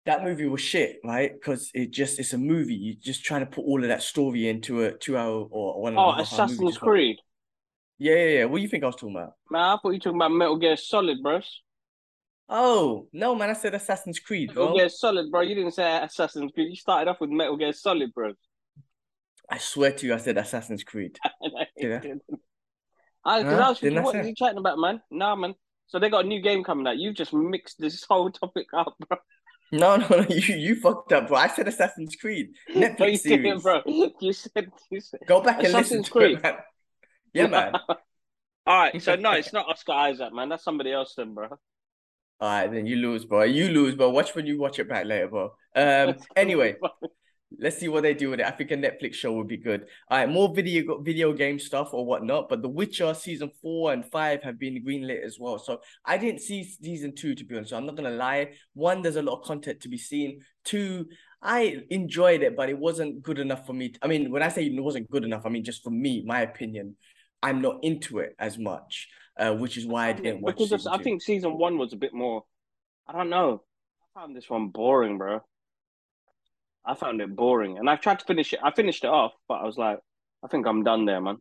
[0.06, 1.32] that movie was shit, right?
[1.32, 2.74] Because it just it's a movie.
[2.74, 5.98] You're just trying to put all of that story into a two hour or one.
[5.98, 7.18] Oh, Assassin's Creed.
[8.00, 8.46] Yeah, yeah, yeah.
[8.46, 9.34] What do you think I was talking about?
[9.52, 11.62] Man, I thought you were talking about Metal Gear Solid, bros.
[12.48, 13.52] Oh no, man!
[13.52, 14.64] I said Assassin's Creed, bro.
[14.64, 15.42] Metal Gear Solid, bro.
[15.42, 16.70] You didn't say Assassin's Creed.
[16.70, 18.34] You started off with Metal Gear Solid, bro.
[19.52, 21.18] I swear to you, I said Assassin's Creed.
[21.78, 22.02] yeah.
[22.04, 22.14] I,
[23.26, 23.32] huh?
[23.32, 25.02] I was thinking, what are you chatting about, man?
[25.12, 25.56] Nah, man.
[25.88, 26.98] So they got a new game coming out.
[26.98, 29.18] You've just mixed this whole topic up, bro.
[29.72, 31.38] No, no, no, you you fucked up, bro.
[31.38, 32.50] I said Assassin's Creed.
[32.74, 33.64] Netflix no, you series.
[33.64, 33.82] Bro.
[33.86, 36.38] You said, you said Go back and listen to Creed.
[36.38, 36.56] it, man.
[37.34, 37.74] Yeah, man.
[38.66, 40.50] All right, so no, it's not Oscar Isaac, man.
[40.50, 41.48] That's somebody else then, bro.
[42.42, 43.44] All right, then you lose, bro.
[43.44, 44.10] You lose, bro.
[44.10, 45.52] Watch when you watch it back later, bro.
[45.76, 46.16] Um.
[46.36, 46.76] Anyway,
[47.58, 48.46] let's see what they do with it.
[48.46, 49.86] I think a Netflix show would be good.
[50.10, 52.50] All right, more video video game stuff or whatnot.
[52.50, 55.58] But The Witcher season four and five have been greenlit as well.
[55.58, 57.72] So I didn't see season two to be honest.
[57.72, 58.54] So I'm not gonna lie.
[58.74, 60.42] One, there's a lot of content to be seen.
[60.64, 61.08] Two,
[61.42, 63.94] I enjoyed it, but it wasn't good enough for me.
[64.02, 66.42] I mean, when I say it wasn't good enough, I mean just for me, my
[66.42, 66.96] opinion.
[67.42, 69.08] I'm not into it as much,
[69.38, 70.56] uh, which is why I didn't watch.
[70.60, 70.70] It.
[70.70, 72.44] Because I think season one was a bit more.
[73.08, 73.64] I don't know.
[74.04, 75.40] I found this one boring, bro.
[76.90, 78.60] I found it boring, and I've tried to finish it.
[78.64, 80.00] I finished it off, but I was like,
[80.44, 81.38] I think I'm done there, man.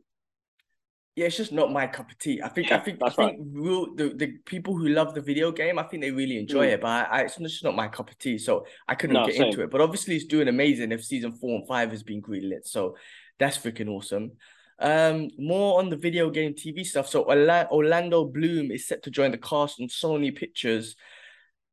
[1.17, 2.43] Yeah, it's just not my cup of tea.
[2.43, 5.79] I think, I think, I think real, the the people who love the video game,
[5.79, 6.73] I think they really enjoy mm.
[6.75, 8.37] it, but I, I, it's just not my cup of tea.
[8.39, 9.47] So I couldn't no, get same.
[9.47, 9.71] into it.
[9.71, 10.93] But obviously, it's doing amazing.
[10.93, 12.97] If season four and five has been greenlit, so
[13.39, 14.33] that's freaking awesome.
[14.81, 17.09] Um, more on the video game TV stuff.
[17.09, 20.95] So Orlando Bloom is set to join the cast on Sony Pictures,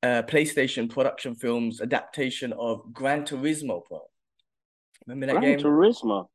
[0.05, 4.01] uh, PlayStation production films adaptation of Gran Turismo, bro.
[5.07, 5.59] Remember that Gran game?
[5.59, 6.27] Turismo.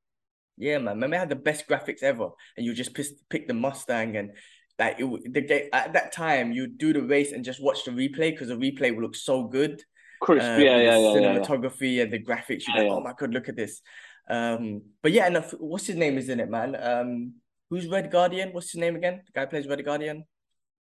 [0.56, 0.94] Yeah, man.
[0.94, 2.94] Remember it had the best graphics ever, and you just
[3.28, 4.32] pick the Mustang and
[4.78, 7.90] like it, the game at that time you do the race and just watch the
[7.90, 9.82] replay because the replay would look so good.
[10.20, 12.64] Crisp, uh, yeah, yeah, yeah, cinematography yeah, and the graphics.
[12.66, 13.80] You're yeah, like, oh my god, look at this.
[14.28, 16.76] Um, but yeah, and the, what's his name is in it, man?
[16.80, 17.34] Um,
[17.68, 18.50] who's Red Guardian?
[18.52, 19.22] What's his name again?
[19.26, 20.24] The guy plays Red Guardian.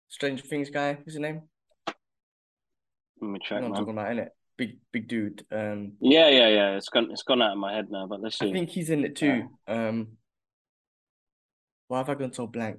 [0.07, 0.93] Stranger Things guy.
[0.93, 1.41] What's his name?
[3.25, 3.63] Let me check.
[3.63, 4.29] I'm talking about in it.
[4.57, 5.45] Big big dude.
[5.51, 5.93] Um.
[5.99, 6.77] Yeah, yeah, yeah.
[6.77, 7.09] It's gone.
[7.11, 8.07] It's gone out of my head now.
[8.07, 8.49] But let's see.
[8.49, 9.49] I think he's in it too.
[9.67, 9.87] Yeah.
[9.87, 10.17] Um.
[11.87, 12.77] Why have I gone so blank?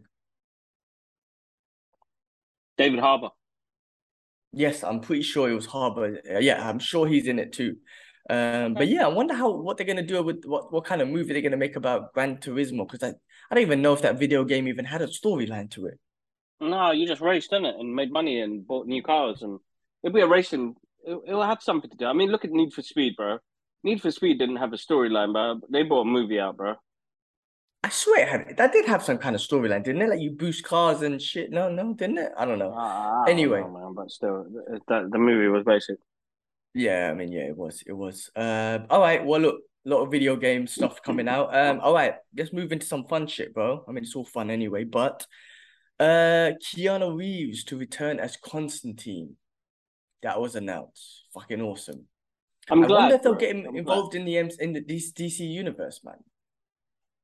[2.78, 3.30] David Harbour.
[4.52, 6.20] Yes, I'm pretty sure it was Harbour.
[6.40, 7.76] Yeah, I'm sure he's in it too.
[8.28, 11.08] Um, but yeah, I wonder how what they're gonna do with what, what kind of
[11.08, 13.14] movie they're gonna make about Gran Turismo because I,
[13.50, 15.98] I don't even know if that video game even had a storyline to it.
[16.60, 19.60] No, you just raced in it and made money and bought new cars and
[20.06, 20.76] it'll be a racing.
[21.04, 22.06] It, will have something to do.
[22.06, 23.38] I mean, look at Need for Speed, bro.
[23.82, 25.60] Need for Speed didn't have a storyline, bro.
[25.70, 26.74] They brought a movie out, bro.
[27.82, 30.08] I swear it had that did have some kind of storyline, didn't it?
[30.08, 31.50] Like you boost cars and shit.
[31.50, 32.32] No, no, didn't it?
[32.36, 32.72] I don't know.
[32.72, 34.46] Uh, I anyway, don't know, man, but still,
[34.88, 35.96] the, the movie was basic.
[36.74, 37.82] Yeah, I mean, yeah, it was.
[37.86, 38.30] It was.
[38.34, 39.24] Uh, all right.
[39.24, 41.54] Well, look, a lot of video game stuff coming out.
[41.54, 43.84] Um, all right, let's move into some fun shit, bro.
[43.88, 44.84] I mean, it's all fun anyway.
[44.84, 45.26] But,
[46.00, 49.36] uh, Keanu Reeves to return as Constantine.
[50.26, 51.26] That was announced.
[51.34, 52.06] Fucking awesome.
[52.68, 54.26] I'm I glad, wonder if they'll get him I'm involved glad.
[54.26, 56.16] in the in the DC universe, man.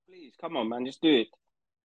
[0.08, 1.26] Please, come on, man, just do it.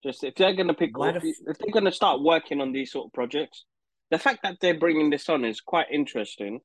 [0.02, 3.14] Just if they're gonna pick, if, if they're gonna start working on these sort of
[3.14, 3.64] projects,
[4.10, 6.60] the fact that they're bringing this on is quite interesting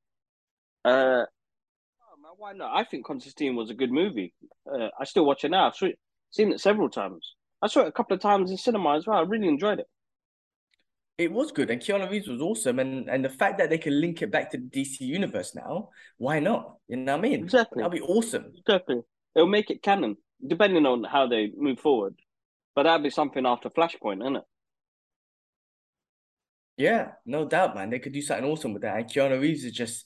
[0.85, 2.75] uh, oh, man, why not?
[2.75, 4.33] I think Constantine was a good movie.
[4.69, 5.67] Uh, I still watch it now.
[5.67, 5.93] I've
[6.31, 7.35] seen it several times.
[7.61, 9.19] I saw it a couple of times in cinema as well.
[9.19, 9.87] I really enjoyed it.
[11.17, 13.99] It was good, and Keanu Reeves was awesome, and and the fact that they can
[14.01, 16.77] link it back to the DC universe now, why not?
[16.87, 17.43] You know what I mean?
[17.43, 17.83] Exactly.
[17.83, 18.51] that'd be awesome.
[18.57, 19.01] Exactly.
[19.35, 22.15] It'll make it canon, depending on how they move forward.
[22.75, 24.43] But that'd be something after Flashpoint, isn't it?
[26.77, 27.91] Yeah, no doubt, man.
[27.91, 28.97] They could do something awesome with that.
[28.97, 30.05] And Keanu Reeves is just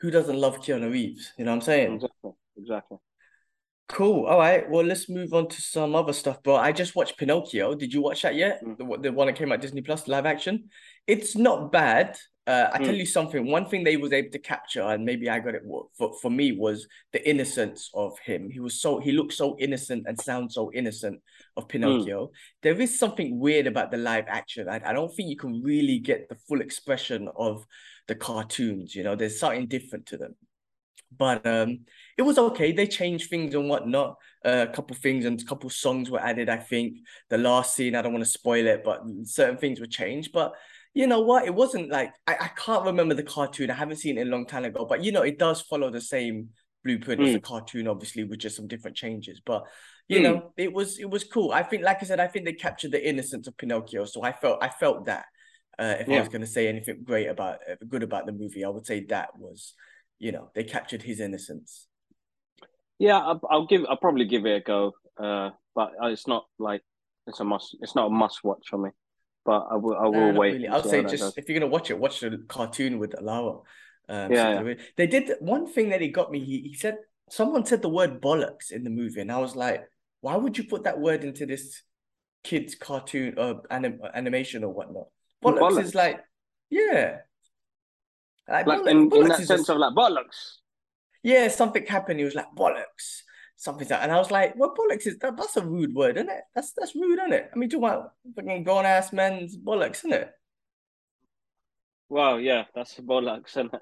[0.00, 1.32] who doesn't love Keanu Reeves?
[1.38, 1.94] You know what I'm saying?
[1.94, 2.32] Exactly.
[2.58, 2.98] Exactly.
[3.88, 4.26] Cool.
[4.26, 4.68] All right.
[4.68, 6.56] Well, let's move on to some other stuff, bro.
[6.56, 7.74] I just watched Pinocchio.
[7.74, 8.64] Did you watch that yet?
[8.64, 8.78] Mm.
[8.78, 10.70] The, the one that came out Disney Plus, live action.
[11.06, 12.16] It's not bad.
[12.46, 12.86] Uh, I mm.
[12.86, 13.50] tell you something.
[13.50, 15.62] One thing they was able to capture, and maybe I got it
[15.96, 18.50] for, for me, was the innocence of him.
[18.50, 21.20] He was so he looked so innocent and sounds so innocent
[21.56, 22.26] of Pinocchio.
[22.26, 22.30] Mm.
[22.62, 24.66] There is something weird about the live action.
[24.68, 27.66] I, I don't think you can really get the full expression of
[28.08, 28.94] the cartoons.
[28.94, 30.34] You know, there's something different to them.
[31.16, 31.80] But um,
[32.16, 32.72] it was okay.
[32.72, 34.16] They changed things and whatnot.
[34.44, 36.48] Uh, a couple things and a couple songs were added.
[36.48, 36.98] I think
[37.30, 37.94] the last scene.
[37.94, 40.32] I don't want to spoil it, but certain things were changed.
[40.32, 40.52] But
[40.92, 41.44] you know what?
[41.44, 43.70] It wasn't like I, I can't remember the cartoon.
[43.70, 44.84] I haven't seen it a long time ago.
[44.84, 46.50] But you know, it does follow the same
[46.84, 47.26] blueprint mm.
[47.28, 49.40] as the cartoon, obviously, with just some different changes.
[49.44, 49.64] But
[50.06, 50.22] you mm.
[50.22, 51.50] know, it was it was cool.
[51.50, 54.04] I think, like I said, I think they captured the innocence of Pinocchio.
[54.04, 55.24] So I felt I felt that.
[55.76, 56.18] Uh, if yeah.
[56.18, 58.86] I was going to say anything great about uh, good about the movie, I would
[58.86, 59.74] say that was,
[60.20, 61.88] you know, they captured his innocence.
[62.98, 63.84] Yeah, I'll, I'll give.
[63.88, 64.92] I'll probably give it a go.
[65.18, 66.82] Uh, but it's not like
[67.26, 67.76] it's a must.
[67.80, 68.90] It's not a must watch for me.
[69.44, 69.96] But I will.
[69.96, 70.54] I will wait.
[70.54, 70.68] Really.
[70.68, 73.62] I'll say just if you're gonna watch it, watch the cartoon with Alawa.
[74.08, 74.74] Um, yeah, yeah.
[74.96, 76.44] They did one thing that he got me.
[76.44, 76.98] He he said
[77.30, 79.84] someone said the word bollocks in the movie, and I was like,
[80.20, 81.82] why would you put that word into this
[82.42, 85.06] kid's cartoon or uh, anim- animation or whatnot?
[85.44, 85.82] bollocks, bollocks.
[85.82, 86.20] is like,
[86.70, 87.18] yeah.
[88.48, 90.56] Like, like bollocks, in, bollocks in that sense just, of like bollocks.
[91.24, 92.20] Yeah, something happened.
[92.20, 93.22] He was like bollocks,
[93.56, 96.28] something like, and I was like, well, bollocks is that, that's a rude word, isn't
[96.28, 96.42] it?
[96.54, 97.50] That's that's rude, isn't it?
[97.52, 100.30] I mean, talking about fucking grown ass men's bollocks, isn't it?
[102.10, 103.80] Well, yeah, that's bollocks, isn't it?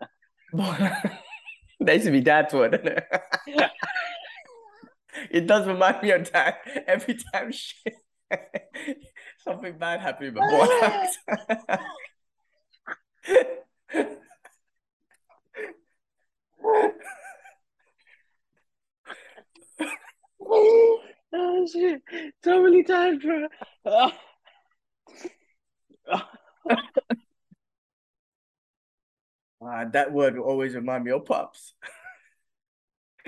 [1.81, 3.05] that used to be dad's word, isn't it?
[5.33, 7.96] it does remind me of that every time shit.
[9.38, 11.09] something bad happened, but bollocks.
[20.52, 22.02] oh shit!
[22.44, 23.48] So many times, bro.
[23.84, 24.12] Oh.
[29.64, 31.74] Uh, that word will always remind me of pups.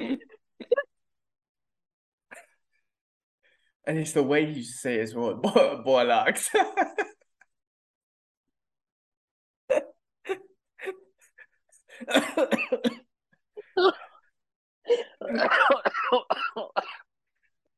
[0.00, 0.18] and
[3.86, 5.34] it's the way you say it as well,
[5.86, 6.48] bollocks.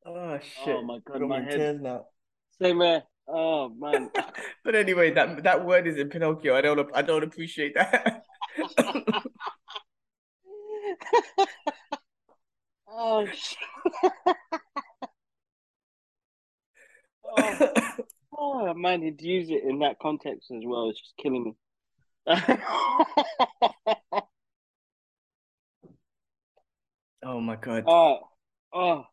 [0.07, 0.77] Oh shit!
[0.77, 2.07] Oh my god, my head now.
[2.61, 3.03] Same here.
[3.29, 4.11] Oh man.
[4.65, 6.57] but anyway, that that word is in Pinocchio.
[6.57, 8.25] I don't I don't appreciate that.
[12.89, 13.59] oh shit.
[17.39, 17.73] oh.
[18.37, 20.91] oh man, he'd use it in that context as well.
[20.91, 21.57] It's just killing me.
[27.23, 27.85] Oh my god.
[27.87, 28.21] Oh,
[28.73, 29.05] oh.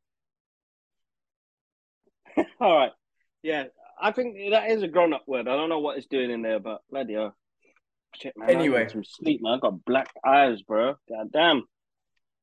[2.60, 2.92] All right.
[3.42, 3.66] Yeah,
[4.02, 5.48] I think that is a grown up word.
[5.48, 7.36] I don't know what it's doing in there, but bloody hell.
[8.16, 8.50] Shit, man.
[8.50, 9.54] Anyway, some sleep, man.
[9.54, 10.96] I got black eyes, bro.
[11.08, 11.64] God damn.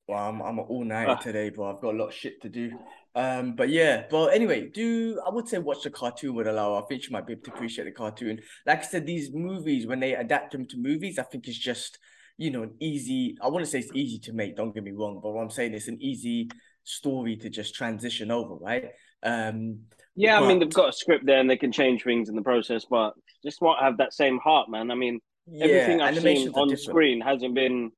[0.09, 1.16] Well, I'm I'm all night uh.
[1.16, 1.74] today, bro.
[1.74, 2.79] I've got a lot of shit to do.
[3.14, 6.74] Um, but yeah, but anyway, do I would say watch the cartoon with Allow.
[6.74, 8.40] I think you might be able to appreciate the cartoon.
[8.66, 11.98] Like I said, these movies when they adapt them to movies, I think it's just
[12.38, 13.37] you know an easy.
[13.40, 14.57] I want to say it's easy to make.
[14.57, 16.51] Don't get me wrong, but what I'm saying it's an easy
[16.85, 18.90] story to just transition over, right?
[19.22, 19.81] Um,
[20.14, 20.44] yeah, but...
[20.44, 22.85] I mean they've got a script there and they can change things in the process,
[22.88, 24.90] but just won't have that same heart, man.
[24.90, 27.90] I mean, yeah, everything I've seen on the screen hasn't been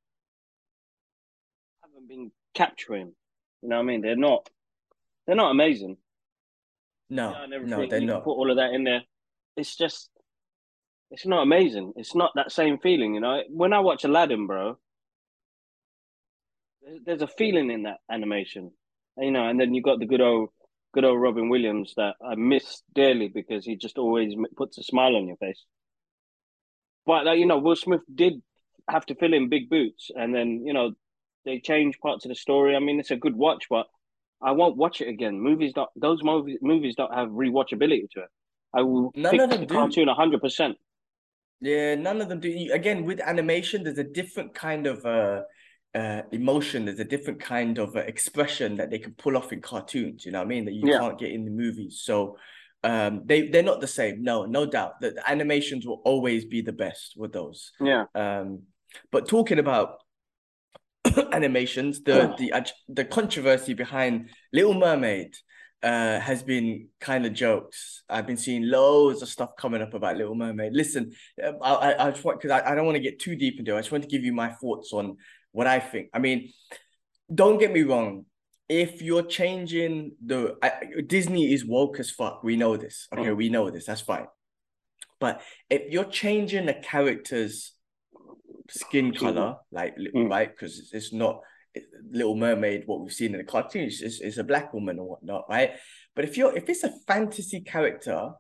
[1.82, 3.12] haven't been capturing.
[3.62, 4.00] You know what I mean?
[4.02, 4.48] They're not
[5.26, 5.96] they're not amazing.
[7.10, 8.24] No, no, they're not.
[8.24, 9.02] Put all of that in there.
[9.56, 10.10] It's just
[11.10, 11.94] it's not amazing.
[11.96, 13.42] It's not that same feeling, you know.
[13.48, 14.78] When I watch Aladdin, bro,
[17.04, 18.72] there's a feeling in that animation,
[19.16, 19.48] you know.
[19.48, 20.50] And then you got the good old
[20.92, 25.16] good old Robin Williams that I miss dearly because he just always puts a smile
[25.16, 25.62] on your face.
[27.06, 28.34] But like, you know, Will Smith did
[28.88, 30.92] have to fill in big boots, and then you know
[31.44, 32.76] they change parts of the story.
[32.76, 33.86] I mean, it's a good watch, but
[34.42, 35.40] I won't watch it again.
[35.40, 38.28] Movies don't; those movies movies don't have rewatchability to it.
[38.74, 39.74] I will none of them the do.
[39.74, 40.76] cartoon hundred percent.
[41.60, 42.70] Yeah, none of them do.
[42.72, 45.42] Again, with animation, there's a different kind of uh
[45.94, 46.84] uh, emotion.
[46.84, 50.24] There's a different kind of uh, expression that they can pull off in cartoons.
[50.24, 50.64] You know what I mean?
[50.66, 50.98] That you yeah.
[50.98, 52.02] can't get in the movies.
[52.04, 52.36] So
[52.84, 54.22] um, they they're not the same.
[54.22, 55.00] No, no doubt.
[55.00, 57.72] The, the animations will always be the best with those.
[57.80, 58.04] Yeah.
[58.14, 58.62] Um,
[59.10, 59.98] but talking about
[61.32, 65.34] animations, the the uh, the controversy behind Little Mermaid
[65.82, 68.02] uh, has been kind of jokes.
[68.08, 70.72] I've been seeing loads of stuff coming up about Little Mermaid.
[70.72, 71.12] Listen,
[71.44, 73.58] um, I I, I just want because I, I don't want to get too deep
[73.58, 73.78] into it.
[73.78, 75.16] I just want to give you my thoughts on
[75.52, 76.08] what I think.
[76.12, 76.52] I mean,
[77.32, 78.24] don't get me wrong.
[78.68, 80.72] If you're changing the I,
[81.06, 83.08] Disney is woke as fuck, we know this.
[83.12, 83.36] Okay, mm.
[83.36, 83.86] we know this.
[83.86, 84.26] That's fine.
[85.20, 87.72] But if you're changing the character's
[88.68, 90.28] skin color, like mm.
[90.28, 91.40] right, because it's not
[92.10, 95.44] Little Mermaid, what we've seen in the cartoons, is, is a black woman or whatnot,
[95.48, 95.72] right?
[96.14, 98.30] But if you're if it's a fantasy character,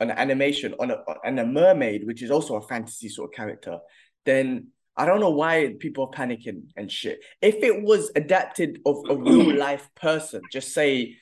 [0.00, 3.78] an animation on a and a mermaid, which is also a fantasy sort of character,
[4.24, 7.24] then I don't know why people are panicking and shit.
[7.42, 11.16] If it was adapted of a real life person, just say,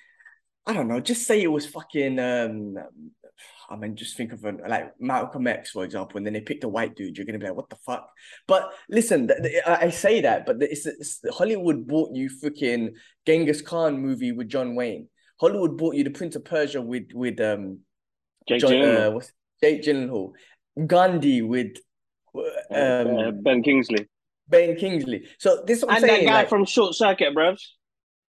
[0.66, 2.76] I don't know, just say it was fucking um
[3.70, 6.64] I mean, just think of an like Malcolm X, for example, and then they picked
[6.64, 7.16] a white dude.
[7.16, 8.10] You're gonna be like, "What the fuck?"
[8.46, 12.94] But listen, th- th- I say that, but it's, it's, Hollywood bought you freaking
[13.26, 15.08] Genghis Khan movie with John Wayne.
[15.40, 17.80] Hollywood bought you the Prince of Persia with with um,
[18.48, 19.06] Jake John, Gyllenhaal.
[19.06, 20.32] Uh, what's Jake Gyllenhaal,
[20.86, 21.76] Gandhi with
[22.34, 24.08] um, uh, Ben Kingsley.
[24.48, 25.26] Ben Kingsley.
[25.38, 26.26] So this is what I'm and saying.
[26.26, 27.74] that guy like, from Short Circuit, bros.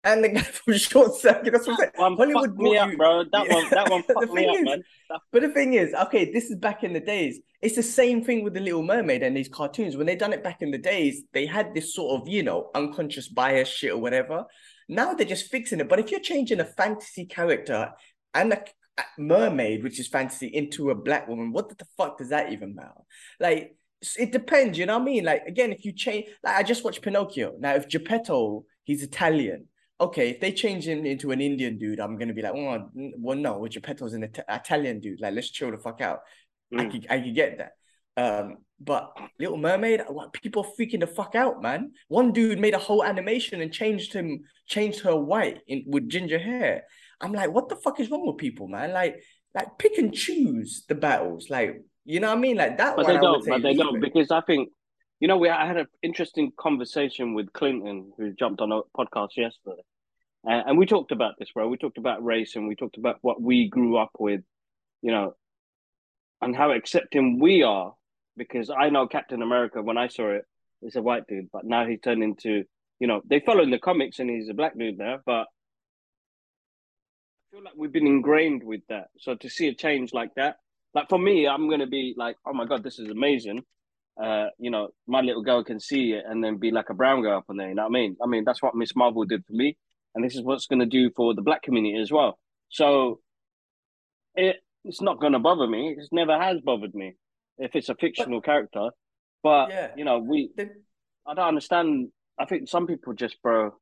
[0.03, 1.51] And the guy from Short Circuit.
[1.51, 1.91] That's what I'm saying.
[1.95, 3.23] One Hollywood me up, bro.
[3.31, 3.53] That yeah.
[3.53, 4.83] one, that one fucked me up, man.
[5.31, 7.39] But the thing is, okay, this is back in the days.
[7.61, 9.97] It's the same thing with the Little Mermaid and these cartoons.
[9.97, 12.69] When they done it back in the days, they had this sort of, you know,
[12.73, 14.45] unconscious bias shit or whatever.
[14.87, 15.89] Now they're just fixing it.
[15.89, 17.91] But if you're changing a fantasy character
[18.33, 18.63] and a
[19.17, 23.01] mermaid, which is fantasy, into a black woman, what the fuck does that even matter?
[23.39, 23.75] Like
[24.17, 25.25] it depends, you know what I mean?
[25.25, 27.53] Like again, if you change, like I just watched Pinocchio.
[27.59, 29.67] Now, if Geppetto, he's Italian,
[29.99, 33.37] okay, if they change him into an Indian dude, I'm gonna be like, oh, well,
[33.37, 35.19] no, Geppetto's an It- Italian dude.
[35.21, 36.19] Like, let's chill the fuck out.
[36.73, 36.91] I Mm.
[36.91, 37.71] could, I could get that.
[38.17, 41.93] Um, but Little Mermaid, what people are freaking the fuck out, man.
[42.07, 46.39] One dude made a whole animation and changed him, changed her white in with ginger
[46.39, 46.83] hair.
[47.21, 48.93] I'm like, what the fuck is wrong with people, man?
[48.93, 49.21] Like,
[49.53, 51.49] like pick and choose the battles.
[51.49, 52.57] Like, you know what I mean?
[52.57, 53.45] Like that But they don't.
[53.45, 54.69] But they don't because I think,
[55.19, 59.35] you know, we I had an interesting conversation with Clinton, who jumped on a podcast
[59.35, 59.81] yesterday,
[60.45, 61.67] and, and we talked about this, bro.
[61.67, 64.41] We talked about race, and we talked about what we grew up with,
[65.01, 65.33] you know,
[66.41, 67.93] and how accepting we are.
[68.37, 70.45] Because I know Captain America when I saw it,
[70.81, 72.63] is a white dude, but now he's turned into,
[72.99, 75.47] you know, they follow in the comics, and he's a black dude now, but.
[77.51, 79.07] I feel like we've been ingrained with that.
[79.17, 80.57] So to see a change like that,
[80.93, 83.63] like for me, I'm gonna be like, oh my god, this is amazing.
[84.21, 87.21] Uh, you know, my little girl can see it and then be like a brown
[87.21, 87.69] girl up on there.
[87.69, 88.17] You know what I mean?
[88.21, 89.77] I mean, that's what Miss Marvel did for me,
[90.15, 92.37] and this is what's gonna do for the black community as well.
[92.69, 93.19] So
[94.35, 95.95] it it's not gonna bother me.
[95.97, 97.15] It never has bothered me
[97.57, 98.89] if it's a fictional character.
[99.43, 99.91] But Yeah.
[99.95, 100.51] you know, we
[101.25, 102.09] I don't understand.
[102.39, 103.73] I think some people just, bro,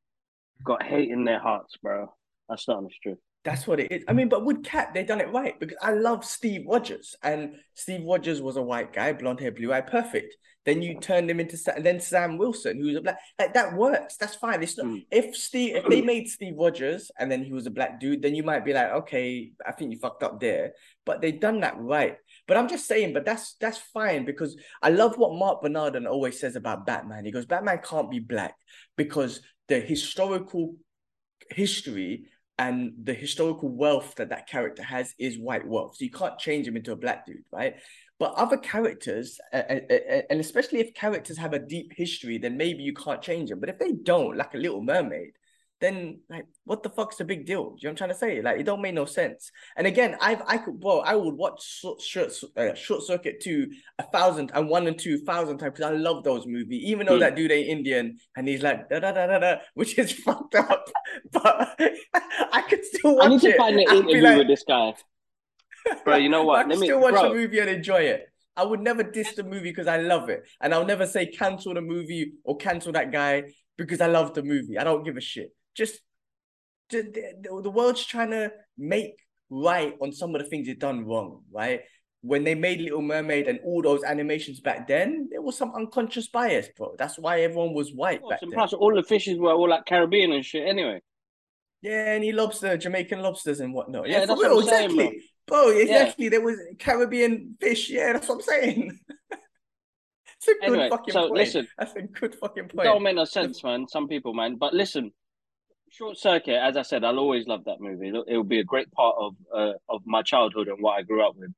[0.63, 2.13] got hate in their hearts, bro.
[2.49, 3.19] That's the honest truth.
[3.43, 4.03] That's what it is.
[4.07, 7.55] I mean, but with Cap, they done it right because I love Steve Rogers, and
[7.75, 10.35] Steve Rogers was a white guy, blonde hair, blue eye, perfect.
[10.67, 13.17] Then you turned him into Sa- then Sam Wilson, who's a black.
[13.39, 14.17] Like that works.
[14.17, 14.61] That's fine.
[14.61, 15.05] It's not Mm.
[15.09, 18.35] if Steve if they made Steve Rogers and then he was a black dude, then
[18.35, 20.73] you might be like, okay, I think you fucked up there.
[21.05, 22.17] But they done that right.
[22.47, 26.37] But I'm just saying, but that's that's fine because I love what Mark Bernardin always
[26.39, 27.23] says about Batman.
[27.25, 28.55] He goes, Batman can't be black
[28.97, 30.75] because the historical
[31.49, 32.25] history
[32.59, 35.95] and the historical wealth that that character has is white wealth.
[35.95, 37.75] So you can't change him into a black dude, right?
[38.19, 43.21] But other characters, and especially if characters have a deep history, then maybe you can't
[43.21, 43.59] change them.
[43.59, 45.33] But if they don't, like a Little Mermaid,
[45.79, 47.65] then like what the fuck's the big deal?
[47.65, 48.41] Do you know what I'm trying to say?
[48.41, 49.51] Like it don't make no sense.
[49.75, 53.69] And again, I've I could well I would watch short short, uh, short circuit two
[53.99, 57.17] a thousand and one and two thousand times because I love those movies, even though
[57.17, 57.19] Mm.
[57.19, 60.55] that dude ain't Indian and he's like da da da da da, which is fucked
[60.55, 60.89] up.
[61.31, 61.79] But
[62.51, 64.95] I could still watch I need to it find an interview like- with this guy.
[66.03, 66.59] Bro, you know what?
[66.59, 67.29] I can Let me, still watch bro.
[67.29, 68.27] the movie and enjoy it.
[68.55, 71.73] I would never diss the movie because I love it, and I'll never say cancel
[71.75, 73.43] the movie or cancel that guy
[73.77, 74.77] because I love the movie.
[74.79, 75.53] I don't give a shit.
[75.75, 75.99] Just,
[76.89, 79.13] the, the- the world's trying to make
[79.49, 81.81] right on some of the things it done wrong, right?
[82.21, 86.27] When they made Little Mermaid and all those animations back then, there was some unconscious
[86.27, 86.95] bias, bro.
[86.97, 88.51] That's why everyone was white back then.
[88.51, 90.67] plus, all the fishes were all like Caribbean and shit.
[90.67, 90.99] Anyway,
[91.83, 94.09] Yeah, any lobster, Jamaican lobsters and whatnot.
[94.09, 95.21] Yeah, Yeah, that's for what I'm saying, exactly.
[95.47, 96.29] Bro, exactly.
[96.29, 97.89] There was Caribbean fish.
[97.89, 98.99] Yeah, that's what I'm saying.
[99.31, 101.33] it's a good Anyway, fucking so point.
[101.33, 101.67] listen.
[101.77, 102.85] That's a good fucking it point.
[102.85, 103.87] don't make no sense, man.
[103.87, 104.57] Some people, man.
[104.57, 105.11] But listen,
[105.89, 108.09] Short Circuit, as I said, I'll always love that movie.
[108.09, 111.25] It'll, it'll be a great part of uh, of my childhood and what I grew
[111.25, 111.51] up with.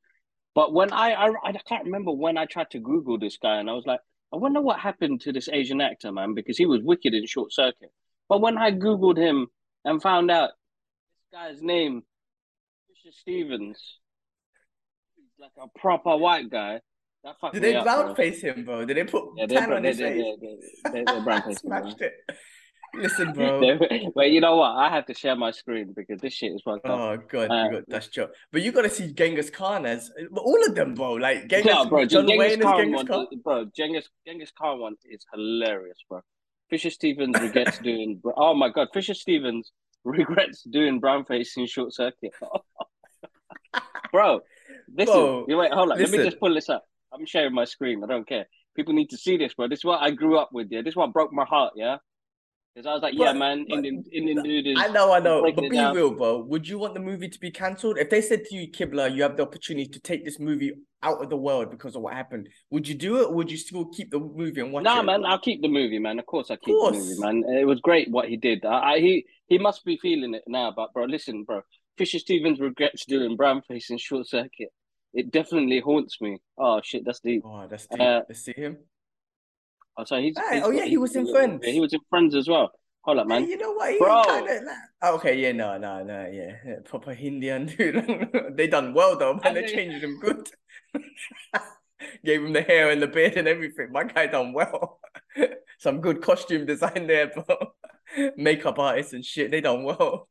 [0.54, 3.69] But when I, I I can't remember when I tried to Google this guy, and
[3.69, 6.82] I was like, I wonder what happened to this Asian actor, man, because he was
[6.84, 7.91] wicked in Short Circuit.
[8.28, 9.47] But when I Googled him
[9.84, 10.52] and found out
[11.32, 12.04] this guy's name,
[13.10, 14.00] Fisher Stevens,
[15.15, 16.82] he's like a proper white guy.
[17.24, 18.15] That fucked Did they up, brown bro.
[18.15, 18.86] face him, bro?
[18.86, 20.24] Did they put Yeah, they, tan on they, his they, face?
[20.41, 21.67] they, they, they, they brown face him.
[21.69, 22.13] Smashed it.
[22.95, 23.78] Listen, bro.
[24.15, 24.72] Wait, you know what?
[24.72, 27.00] I have to share my screen because this shit is fucked up.
[27.00, 28.32] Oh god, Uh, you got that's joke.
[28.52, 31.13] But you gotta see Genghis Khan as all of them, bro.
[31.13, 33.28] Like Genghis, yeah, bro, John Genghis Wayne Khan Genghis one, Khan.
[33.43, 36.22] bro, Genghis Genghis Khan one is hilarious, bro.
[36.69, 38.22] Fisher Stevens regrets doing.
[38.36, 39.72] Oh my god, Fisher Stevens
[40.04, 42.32] regrets doing brown face in Short Circuit,
[44.12, 44.39] bro.
[44.95, 45.99] Listen, Bro, you wait, hold on.
[45.99, 46.84] Let me just pull this up.
[47.13, 48.03] I'm sharing my screen.
[48.03, 48.45] I don't care.
[48.75, 49.67] People need to see this, bro.
[49.67, 50.67] This is what I grew up with.
[50.71, 51.73] Yeah, this is what broke my heart.
[51.75, 51.97] Yeah,
[52.73, 54.77] because I was like, yeah, But- man, but- Indian Indian dude is.
[54.79, 56.39] I know, I know, but be real, bro.
[56.43, 57.97] Would you want the movie to be cancelled?
[57.97, 60.71] If they said to you, Kibla, you have the opportunity to take this movie
[61.03, 63.58] out of the world because of what happened, would you do it or would you
[63.58, 65.03] still keep the movie and watch Nah, it?
[65.03, 66.19] man, I'll keep the movie, man.
[66.19, 67.43] Of course, I keep the movie, man.
[67.58, 68.65] It was great what he did.
[68.65, 70.71] I, I he he must be feeling it now.
[70.75, 71.62] But bro, listen, bro.
[71.99, 74.69] Fisher Stevens regrets doing brown face in Short Circuit.
[75.13, 76.38] It definitely haunts me.
[76.57, 77.43] Oh shit, that's deep.
[77.45, 77.99] Oh, that's deep.
[77.99, 78.78] Uh, Let's see him.
[79.97, 81.65] Oh, so he's, Hey, he's oh, yeah, he was in Friends.
[81.65, 82.71] He was in Friends as well.
[83.01, 83.43] Hold up, man.
[83.43, 83.91] Hey, you know what?
[83.91, 84.24] He Bro.
[84.24, 88.30] kinda, like- oh, okay, yeah, no, no, no, yeah, yeah, proper Indian dude.
[88.53, 89.55] they done well though, man.
[89.55, 90.49] They changed him good.
[92.24, 93.91] Gave him the hair and the beard and everything.
[93.91, 95.01] My guy done well.
[95.80, 97.74] Some good costume design there, bro.
[98.38, 99.51] Makeup artists and shit.
[99.51, 100.30] They done well.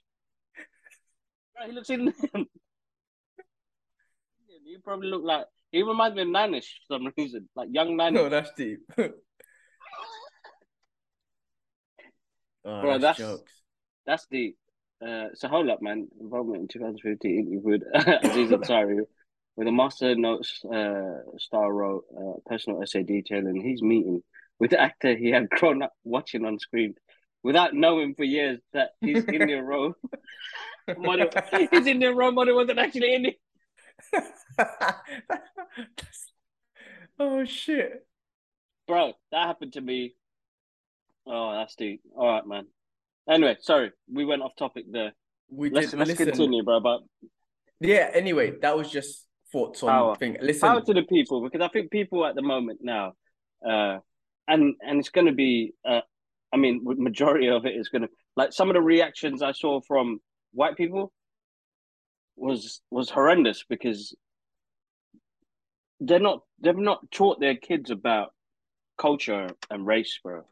[1.66, 2.12] He looks in.
[4.64, 8.12] he probably look like he reminds me of Nanish for some reason, like young Nanish.
[8.14, 8.80] No, that's deep.
[8.98, 9.10] oh,
[12.64, 13.52] Bro, that's that's- jokes.
[14.06, 14.54] That's the.
[15.06, 16.08] Uh, so hold up, man.
[16.20, 19.00] Involvement in 2015 interview with Aziz Ansari
[19.58, 24.22] with a master notes uh, star wrote uh, personal essay detailing his meeting
[24.60, 26.94] with the actor he had grown up watching on screen
[27.42, 29.94] without knowing for years that his Indian role
[30.96, 31.28] model,
[31.70, 33.34] his Indian role model wasn't actually Indian.
[37.18, 38.06] oh shit,
[38.86, 39.12] bro!
[39.32, 40.14] That happened to me.
[41.26, 42.00] Oh, that's deep.
[42.16, 42.66] All right, man.
[43.28, 45.12] Anyway, sorry, we went off topic there.
[45.50, 45.98] We let's, did.
[45.98, 46.26] Let's listen.
[46.26, 46.80] continue, bro.
[46.80, 47.00] But
[47.80, 48.10] yeah.
[48.14, 50.16] Anyway, that was just thoughts on power.
[50.16, 50.36] thing.
[50.40, 53.12] Listen, power to the people because I think people at the moment now,
[53.66, 53.98] uh,
[54.46, 55.74] and and it's going to be.
[55.86, 56.00] Uh,
[56.50, 59.80] I mean, majority of it is going to like some of the reactions I saw
[59.82, 60.20] from
[60.52, 61.12] white people
[62.36, 64.14] was was horrendous because
[66.00, 68.32] they're not they've not taught their kids about
[68.98, 70.42] culture and race, bro.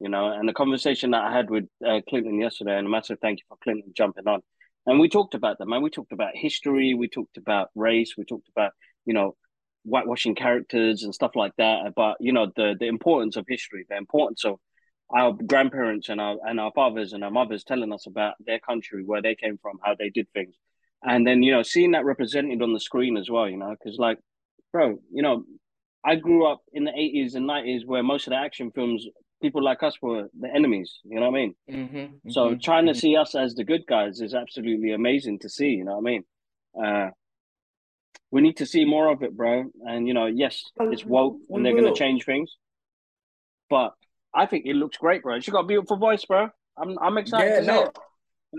[0.00, 3.18] You know, and the conversation that I had with uh, Clinton yesterday, and a massive
[3.20, 4.42] thank you for Clinton jumping on.
[4.84, 5.82] And we talked about that, man.
[5.82, 8.72] We talked about history, we talked about race, we talked about,
[9.06, 9.36] you know,
[9.84, 11.94] whitewashing characters and stuff like that.
[11.96, 14.58] But you know, the the importance of history, the importance of
[15.10, 19.04] our grandparents and our and our fathers and our mothers telling us about their country,
[19.04, 20.54] where they came from, how they did things,
[21.02, 23.48] and then you know seeing that represented on the screen as well.
[23.48, 24.18] You know, because like,
[24.72, 25.44] bro, you know,
[26.04, 29.06] I grew up in the eighties and nineties where most of the action films,
[29.40, 30.98] people like us were the enemies.
[31.04, 31.54] You know what I mean?
[31.70, 32.94] Mm-hmm, so mm-hmm, trying mm-hmm.
[32.94, 35.68] to see us as the good guys is absolutely amazing to see.
[35.68, 36.24] You know what I mean?
[36.82, 37.10] Uh,
[38.32, 39.70] we need to see more of it, bro.
[39.82, 42.56] And you know, yes, it's woke and they're going to change things,
[43.70, 43.92] but
[44.36, 45.40] I think it looks great, bro.
[45.40, 46.50] She got a beautiful voice, bro.
[46.76, 47.64] I'm I'm excited.
[47.64, 47.90] Yeah, no.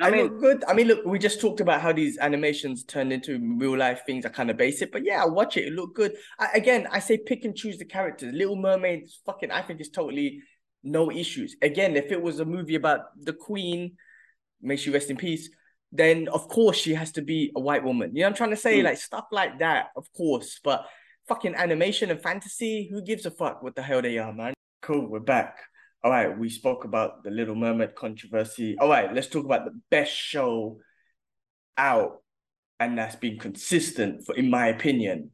[0.01, 0.63] I, mean, look good.
[0.67, 4.25] I mean, look, we just talked about how these animations turned into real life things
[4.25, 5.65] are kind of basic, but yeah, I watch it.
[5.65, 6.15] It looked good.
[6.39, 8.33] I, again, I say pick and choose the characters.
[8.33, 10.41] Little Mermaid, fucking, I think is totally
[10.83, 11.55] no issues.
[11.61, 13.97] Again, if it was a movie about the Queen,
[14.61, 15.49] may she rest in peace,
[15.91, 18.15] then of course she has to be a white woman.
[18.15, 18.79] You know I'm trying to say?
[18.79, 18.85] Mm.
[18.85, 20.59] Like stuff like that, of course.
[20.63, 20.85] But
[21.27, 24.53] fucking animation and fantasy, who gives a fuck what the hell they are, man?
[24.87, 25.57] Cool, we're back.
[26.01, 28.77] All right, we spoke about the Little Mermaid controversy.
[28.79, 30.79] All right, let's talk about the best show
[31.77, 32.21] out,
[32.79, 35.31] and that's been consistent for, in my opinion,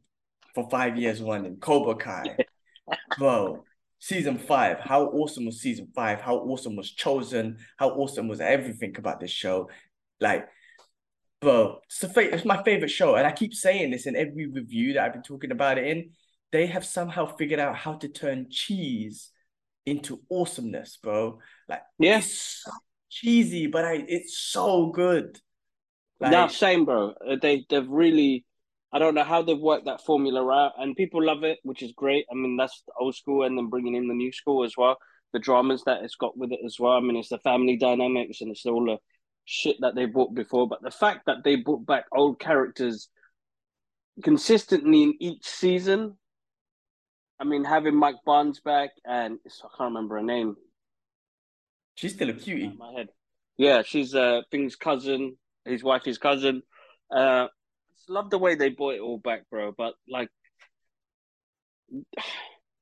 [0.56, 1.58] for five years running.
[1.58, 2.36] Cobra Kai,
[3.18, 3.62] bro.
[4.00, 6.20] Season five, how awesome was season five?
[6.20, 7.58] How awesome was Chozen?
[7.76, 9.70] How awesome was everything about this show?
[10.18, 10.48] Like,
[11.40, 14.94] bro, it's, fa- it's my favorite show, and I keep saying this in every review
[14.94, 16.10] that I've been talking about it in.
[16.50, 19.30] They have somehow figured out how to turn cheese
[19.86, 21.38] into awesomeness, bro.
[21.68, 22.70] Like, yeah, so
[23.10, 25.38] cheesy, but I, it's so good.
[26.20, 27.14] Like, no, same, bro.
[27.26, 28.44] Uh, they they've really,
[28.92, 31.92] I don't know how they've worked that formula out, and people love it, which is
[31.92, 32.26] great.
[32.30, 34.96] I mean, that's the old school, and then bringing in the new school as well.
[35.32, 36.92] The dramas that it's got with it as well.
[36.92, 38.98] I mean, it's the family dynamics, and it's all the
[39.44, 40.68] shit that they brought before.
[40.68, 43.08] But the fact that they brought back old characters
[44.22, 46.16] consistently in each season
[47.40, 50.56] I mean, having Mike Barnes back and I can't remember her name.
[51.96, 52.64] She's still a cutie.
[52.64, 53.08] In my head.
[53.56, 56.62] Yeah, she's uh Thing's cousin, his wife, his cousin.
[57.14, 57.46] Uh,
[58.08, 59.72] love the way they brought it all back, bro.
[59.76, 60.28] But like,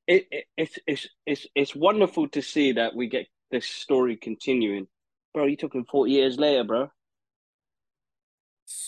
[0.07, 4.87] it, it it's it's it's it's wonderful to see that we get this story continuing,
[5.33, 5.45] bro.
[5.45, 6.91] You're talking forty years later, bro.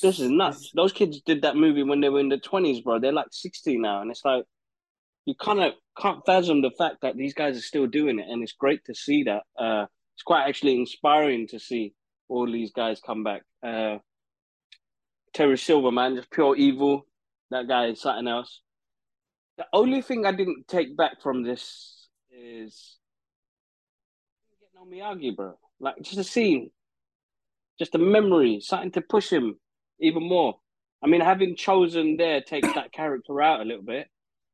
[0.02, 0.72] This is nuts.
[0.74, 3.00] Those kids did that movie when they were in the twenties, bro.
[3.00, 4.46] They're like sixty now, and it's like
[5.26, 8.44] you kind of can't fathom the fact that these guys are still doing it, and
[8.44, 9.44] it's great to see that.
[9.58, 11.94] Uh, it's quite actually inspiring to see
[12.30, 13.42] all these guys come back.
[13.62, 13.98] Uh,
[15.34, 17.06] Terry Silver, man, just pure evil.
[17.52, 18.62] That guy is something else.
[19.58, 22.98] The only thing I didn't take back from this is
[24.60, 25.58] get no Miyagi, bro.
[25.80, 26.72] Like just a scene,
[27.78, 29.60] just a memory, something to push him
[30.00, 30.56] even more.
[31.04, 34.08] I mean, having Chozen there takes that character out a little bit.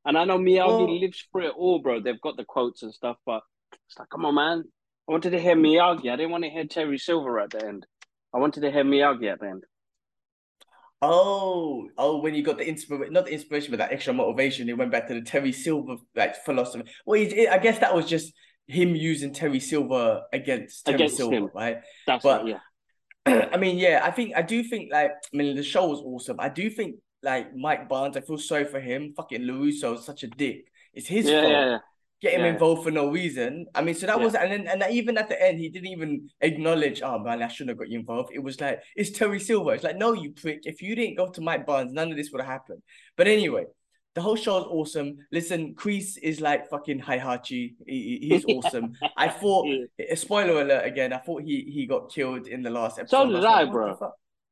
[0.05, 1.99] And I know Miyagi well, lives for it all, bro.
[1.99, 3.41] They've got the quotes and stuff, but
[3.87, 4.63] it's like, come on, man.
[5.07, 6.11] I wanted to hear Miyagi.
[6.11, 7.85] I didn't want to hear Terry Silver at the end.
[8.33, 9.63] I wanted to hear Miyagi at the end.
[11.03, 14.77] Oh, oh, when you got the inspiration, not the inspiration, but that extra motivation, it
[14.77, 16.85] went back to the Terry Silver like philosophy.
[17.05, 18.33] Well, it, I guess that was just
[18.67, 21.49] him using Terry Silver against Terry against Silver, him.
[21.55, 21.77] right?
[22.05, 22.57] That's but, right,
[23.25, 23.49] yeah.
[23.51, 26.37] I mean, yeah, I think I do think like I mean the show was awesome.
[26.39, 28.17] I do think like Mike Barnes.
[28.17, 29.13] I feel sorry for him.
[29.15, 30.71] Fucking LaRusso is such a dick.
[30.93, 31.51] It's his yeah, fault.
[31.51, 31.77] Yeah, yeah.
[32.21, 33.65] Get him involved for no reason.
[33.73, 36.29] I mean, so that was, and then and even at the end, he didn't even
[36.41, 37.01] acknowledge.
[37.01, 38.29] Oh man, I shouldn't have got you involved.
[38.31, 39.73] It was like it's Terry Silver.
[39.73, 40.61] It's like no, you prick.
[40.65, 42.83] If you didn't go to Mike Barnes, none of this would have happened.
[43.17, 43.65] But anyway,
[44.13, 45.17] the whole show is awesome.
[45.31, 47.75] Listen, Kreese is like fucking Heihachi.
[47.87, 48.93] He, he's awesome.
[49.15, 49.85] I thought, yeah.
[50.09, 53.17] Eh, spoiler alert again, I thought he he got killed in the last episode.
[53.17, 53.97] So did I, like, bro.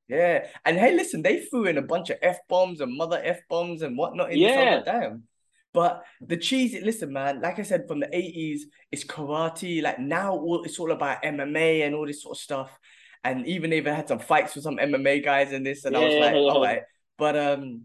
[0.09, 0.47] Yeah.
[0.65, 3.83] And hey, listen, they threw in a bunch of F bombs and mother F bombs
[3.83, 4.77] and whatnot in yeah.
[4.77, 5.23] this damn.
[5.71, 9.83] But the cheese, listen, man, like I said, from the 80s, it's karate.
[9.83, 12.79] Like now all, it's all about MMA and all this sort of stuff.
[13.23, 16.01] And even they even had some fights with some MMA guys in this, and yeah,
[16.01, 16.81] I was like, yeah, all right.
[17.17, 17.81] But um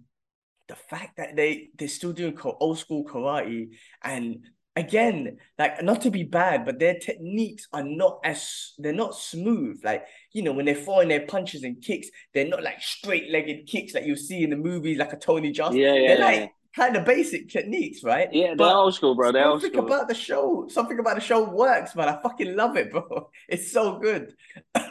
[0.69, 3.71] the fact that they they're still doing old school karate
[4.03, 4.45] and
[4.77, 9.81] again like not to be bad but their techniques are not as they're not smooth.
[9.85, 13.67] Like you know when they're throwing their punches and kicks they're not like straight legged
[13.67, 16.25] kicks like you see in the movies like a tony johnson yeah, yeah they're yeah,
[16.25, 16.47] like yeah.
[16.85, 18.29] kind of basic techniques right?
[18.33, 19.33] Yeah they're old school bro.
[19.33, 19.85] They're old school.
[19.87, 22.09] about the show something about the show works man.
[22.09, 23.31] I fucking love it bro.
[23.49, 24.35] It's so good.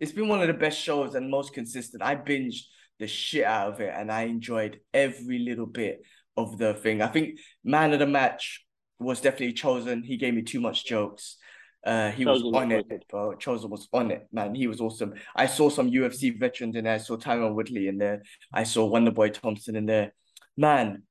[0.00, 2.02] It's been one of the best shows and most consistent.
[2.02, 2.64] I binged
[2.98, 6.02] the shit out of it, and I enjoyed every little bit
[6.36, 7.00] of the thing.
[7.00, 8.64] I think man of the match
[8.98, 10.04] was definitely Chozen.
[10.04, 11.36] He gave me too much jokes.
[11.84, 13.32] Uh, he Chozen was on it, it, bro.
[13.32, 14.54] Chozen was on it, man.
[14.54, 15.14] He was awesome.
[15.36, 16.94] I saw some UFC veterans in there.
[16.94, 18.22] I saw Tyron Woodley in there.
[18.52, 20.14] I saw Wonderboy Thompson in there.
[20.56, 21.02] Man,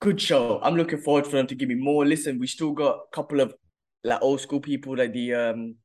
[0.00, 0.60] good show.
[0.62, 2.06] I'm looking forward for them to give me more.
[2.06, 3.54] Listen, we still got a couple of
[4.04, 5.76] like old school people like the um,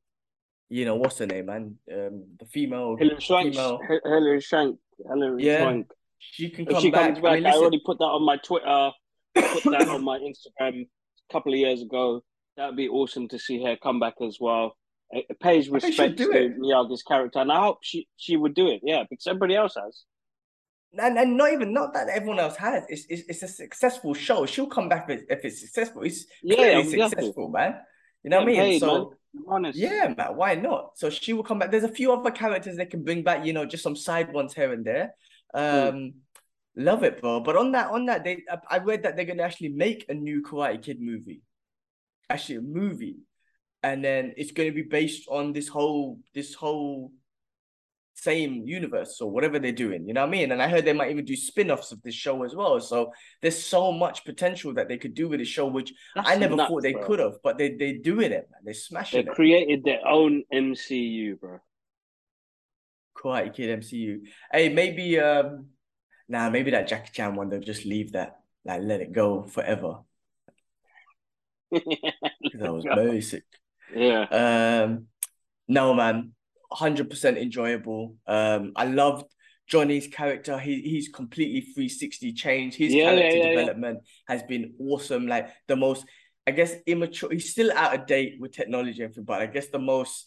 [0.69, 1.75] you know what's her name, man?
[1.91, 3.53] Um, the female Swank.
[3.53, 3.79] Female...
[4.03, 4.79] Hilary Swank.
[5.09, 5.87] Hilary yeah, Swank.
[6.19, 7.13] She can come she back.
[7.13, 7.31] comes back.
[7.31, 8.91] I, mean, I already put that on my Twitter.
[9.35, 10.87] put that on my Instagram
[11.31, 12.23] couple of years ago.
[12.55, 14.75] That would be awesome to see her come back as well.
[15.11, 16.59] It pays respect to it.
[16.59, 18.81] Miyagi's character, and I hope she she would do it.
[18.83, 20.03] Yeah, because everybody else has.
[20.97, 22.83] And, and not even not that everyone else has.
[22.89, 24.45] It's, it's, it's a successful show.
[24.45, 26.01] She'll come back if, if it's successful.
[26.01, 27.75] It's yeah, successful, man.
[28.23, 28.55] You know what I mean?
[28.57, 29.13] Paid, so
[29.47, 29.77] honest.
[29.77, 30.35] Yeah, man.
[30.35, 30.97] Why not?
[30.97, 31.71] So she will come back.
[31.71, 33.45] There's a few other characters they can bring back.
[33.45, 35.13] You know, just some side ones here and there.
[35.53, 36.13] Um, mm.
[36.77, 37.39] Love it, bro.
[37.41, 40.41] But on that, on that, they I read that they're gonna actually make a new
[40.41, 41.41] Karate Kid movie.
[42.29, 43.17] Actually, a movie,
[43.83, 47.11] and then it's gonna be based on this whole this whole
[48.13, 50.07] same universe or whatever they're doing.
[50.07, 50.51] You know what I mean?
[50.51, 52.79] And I heard they might even do spin-offs of this show as well.
[52.79, 53.13] So
[53.43, 56.55] there's so much potential that they could do with the show, which That's I never
[56.55, 58.61] nuts, thought they could have, but they they doing it, man.
[58.63, 59.25] They're smashing it.
[59.27, 61.59] they created their own MCU, bro.
[63.15, 64.21] Karate Kid MCU.
[64.51, 65.67] Hey, maybe um
[66.27, 69.99] nah, maybe that Jackie Chan one, they'll just leave that, like let it go forever.
[71.71, 73.43] that was basic.
[73.93, 74.23] Yeah.
[74.83, 75.07] Um
[75.67, 76.33] no man,
[76.71, 78.15] hundred percent enjoyable.
[78.25, 79.33] Um, I loved
[79.67, 80.57] Johnny's character.
[80.57, 82.77] He he's completely three sixty changed.
[82.77, 85.27] His yeah, character yeah, yeah, development has been awesome.
[85.27, 86.05] Like the most,
[86.45, 87.31] I guess, immature.
[87.31, 90.25] He's still out of date with technology and everything, but I guess the most,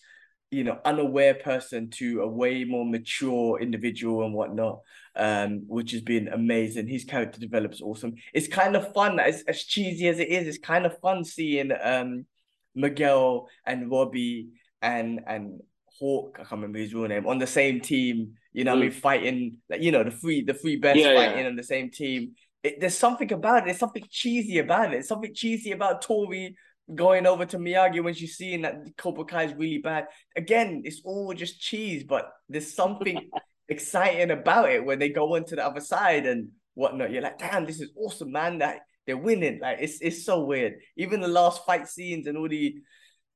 [0.50, 4.80] you know, unaware person to a way more mature individual and whatnot.
[5.16, 6.86] Um, which has been amazing.
[6.86, 8.14] His character develops awesome.
[8.32, 9.18] It's kind of fun.
[9.18, 12.26] As as cheesy as it is, it's kind of fun seeing um
[12.74, 14.50] Miguel and Robbie
[14.80, 15.60] and and
[15.98, 18.34] Hawk, I can't remember his real name, on the same team.
[18.52, 18.78] You know, mm.
[18.78, 18.94] I mean, mm.
[18.94, 21.46] fighting like you know the three the three best yeah, fighting yeah.
[21.46, 22.32] on the same team.
[22.62, 23.64] It, there's something about it.
[23.66, 24.92] There's something cheesy about it.
[24.92, 26.56] There's something cheesy about Tori
[26.94, 30.08] going over to Miyagi when she's seeing that Cobra Kai is really bad.
[30.36, 33.30] Again, it's all just cheese, but there's something
[33.70, 37.10] exciting about it when they go into the other side and whatnot.
[37.10, 38.58] You're like, damn, this is awesome, man.
[38.58, 39.60] That they're winning.
[39.60, 40.74] Like it's it's so weird.
[40.96, 42.76] Even the last fight scenes and all the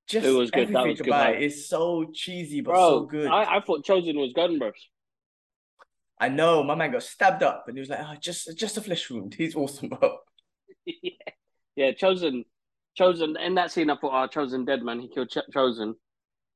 [0.07, 0.69] just it was good.
[0.69, 1.37] That was good.
[1.37, 3.29] It is so cheesy, but Bro, so good.
[3.29, 4.73] I, I thought Chozen was gun bro.
[6.21, 8.81] I know my man got stabbed up, and he was like, "Oh, just just a
[8.81, 10.19] flesh wound." He's awesome, bro.
[10.85, 11.11] yeah,
[11.77, 11.93] yeah.
[11.93, 12.45] Chosen,
[12.99, 13.41] Chozen.
[13.41, 15.01] In that scene, I thought, "Oh, Chozen dead, man.
[15.01, 15.95] He killed Ch- Chozen."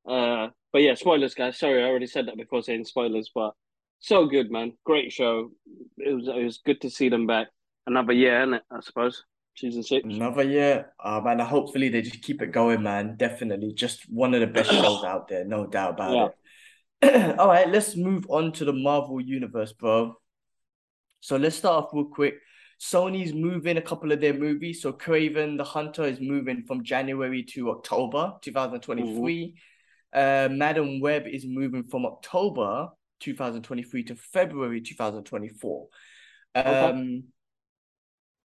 [0.06, 1.58] Uh, but yeah, spoilers, guys.
[1.58, 3.54] Sorry, I already said that before saying spoilers, but
[4.00, 4.72] so good, man.
[4.84, 5.50] Great show.
[5.96, 7.48] It was it was good to see them back.
[7.86, 9.24] Another year, I suppose
[9.58, 10.04] season six.
[10.04, 10.92] Another year.
[11.02, 13.16] Oh man, hopefully they just keep it going, man.
[13.16, 13.72] Definitely.
[13.74, 16.14] Just one of the best shows out there, no doubt about
[17.02, 17.08] yeah.
[17.08, 17.38] it.
[17.38, 20.14] All right, let's move on to the Marvel universe, bro.
[21.20, 22.34] So let's start off real quick.
[22.80, 24.82] Sony's moving a couple of their movies.
[24.82, 29.44] So Kraven the Hunter is moving from January to October 2023.
[29.44, 29.54] Mm-hmm.
[30.10, 32.88] Uh, Madame Web is moving from October
[33.20, 35.88] 2023 to February 2024.
[36.56, 36.68] Okay.
[36.68, 37.24] Um,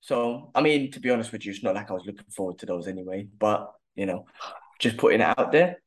[0.01, 2.57] so, I mean, to be honest with you, it's not like I was looking forward
[2.59, 4.25] to those anyway, but, you know,
[4.79, 5.77] just putting it out there.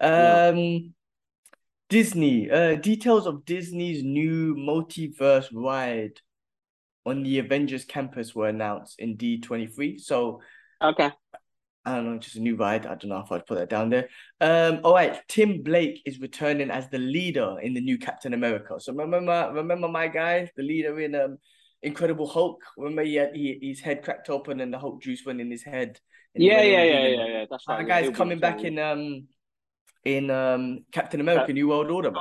[0.00, 0.78] Um, yeah.
[1.88, 6.20] Disney, uh, details of Disney's new multiverse ride
[7.04, 10.00] on the Avengers campus were announced in D23.
[10.00, 10.40] So,
[10.82, 11.10] okay.
[11.84, 12.86] I don't know, just a new ride.
[12.86, 14.08] I don't know if I'd put that down there.
[14.40, 18.76] Um, all right, Tim Blake is returning as the leader in the new Captain America.
[18.78, 21.38] So remember, remember my guy, the leader in um
[21.84, 22.62] Incredible Hulk.
[22.78, 25.62] Remember he had he, his head cracked open and the Hulk juice went in his
[25.62, 26.00] head.
[26.34, 27.44] Yeah, yeah, yeah, yeah, yeah.
[27.48, 27.78] That's right.
[27.78, 29.28] That guy's coming back in um
[30.04, 32.12] in um Captain America New World Order.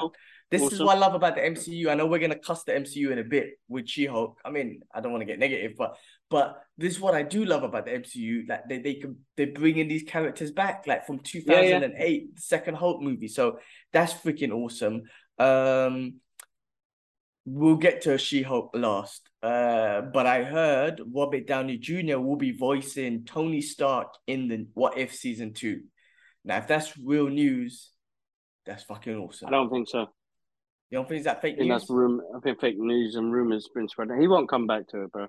[0.51, 0.75] This awesome.
[0.75, 1.89] is what I love about the MCU.
[1.89, 4.39] I know we're gonna cuss the MCU in a bit with She-Hulk.
[4.45, 5.95] I mean, I don't want to get negative, but
[6.33, 8.49] but this is what I do love about the MCU.
[8.49, 12.19] Like they they can they bring in these characters back, like from 2008, yeah, yeah.
[12.33, 13.27] the second Hulk movie.
[13.27, 13.59] So
[13.91, 15.03] that's freaking awesome.
[15.37, 16.15] Um
[17.45, 19.29] we'll get to She-Hulk last.
[19.43, 22.17] Uh, but I heard Robert Downey Jr.
[22.17, 25.81] will be voicing Tony Stark in the What If season two.
[26.45, 27.91] Now, if that's real news,
[28.65, 29.49] that's fucking awesome.
[29.49, 30.07] I don't think so.
[30.89, 31.81] You don't think is that fake I think news?
[31.81, 32.21] That's room.
[32.35, 34.21] I think fake news and rumors been spreading.
[34.21, 35.27] He won't come back to it, bro.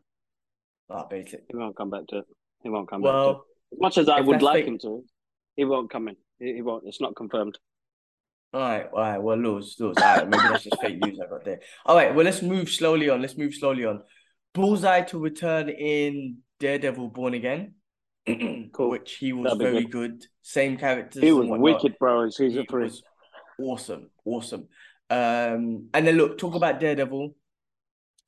[0.91, 1.45] Oh, basic.
[1.49, 2.25] He won't come back to it.
[2.63, 3.75] He won't come well, back to it.
[3.75, 5.05] As much as I would like him to,
[5.57, 6.17] he won't come in.
[6.39, 6.85] He, he won't.
[6.87, 7.59] It's not confirmed.
[8.53, 9.19] All right, all right.
[9.19, 9.97] Well, lose, lose.
[9.97, 11.61] All right, maybe that's just fake news I got there.
[11.87, 13.21] All right, well, let's move slowly on.
[13.21, 14.03] Let's move slowly on.
[14.53, 17.75] Bullseye to return in Daredevil Born Again,
[18.73, 18.91] cool.
[18.91, 20.21] which he was very good.
[20.21, 20.27] good.
[20.43, 21.23] Same characters.
[21.23, 22.91] He was wicked, bro, in season he three.
[23.61, 24.69] Awesome, awesome.
[25.11, 27.35] Um, and then look, talk about Daredevil.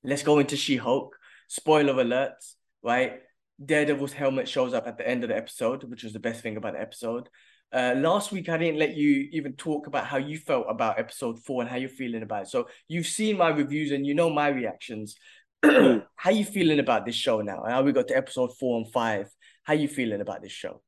[0.03, 1.17] Let's go into She Hulk.
[1.47, 3.21] Spoiler alerts, right?
[3.65, 6.57] Daredevil's helmet shows up at the end of the episode, which was the best thing
[6.57, 7.29] about the episode.
[7.73, 11.39] Uh, last week I didn't let you even talk about how you felt about episode
[11.41, 12.49] four and how you're feeling about it.
[12.49, 15.17] So you've seen my reviews and you know my reactions.
[15.63, 17.65] how you feeling about this show now?
[17.67, 19.29] Now we got to episode four and five.
[19.65, 20.81] How you feeling about this show?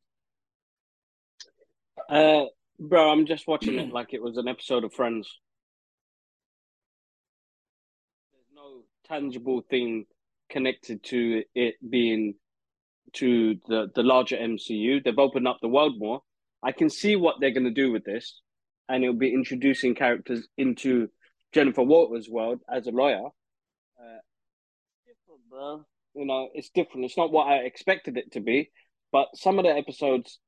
[2.09, 2.44] Uh,
[2.78, 5.28] bro, I'm just watching it like it was an episode of Friends.
[8.32, 10.06] There's no tangible thing
[10.51, 12.34] connected to it being
[13.14, 15.03] to the the larger MCU.
[15.03, 16.22] They've opened up the world more
[16.62, 18.40] I can see what they're going to do with this,
[18.88, 21.09] and it'll be introducing characters into
[21.53, 23.26] Jennifer Walters' world as a lawyer.
[23.99, 24.20] Uh,
[25.07, 25.84] different, bro.
[26.14, 27.05] You know, it's different.
[27.05, 28.70] It's not what I expected it to be,
[29.12, 30.40] but some of the episodes,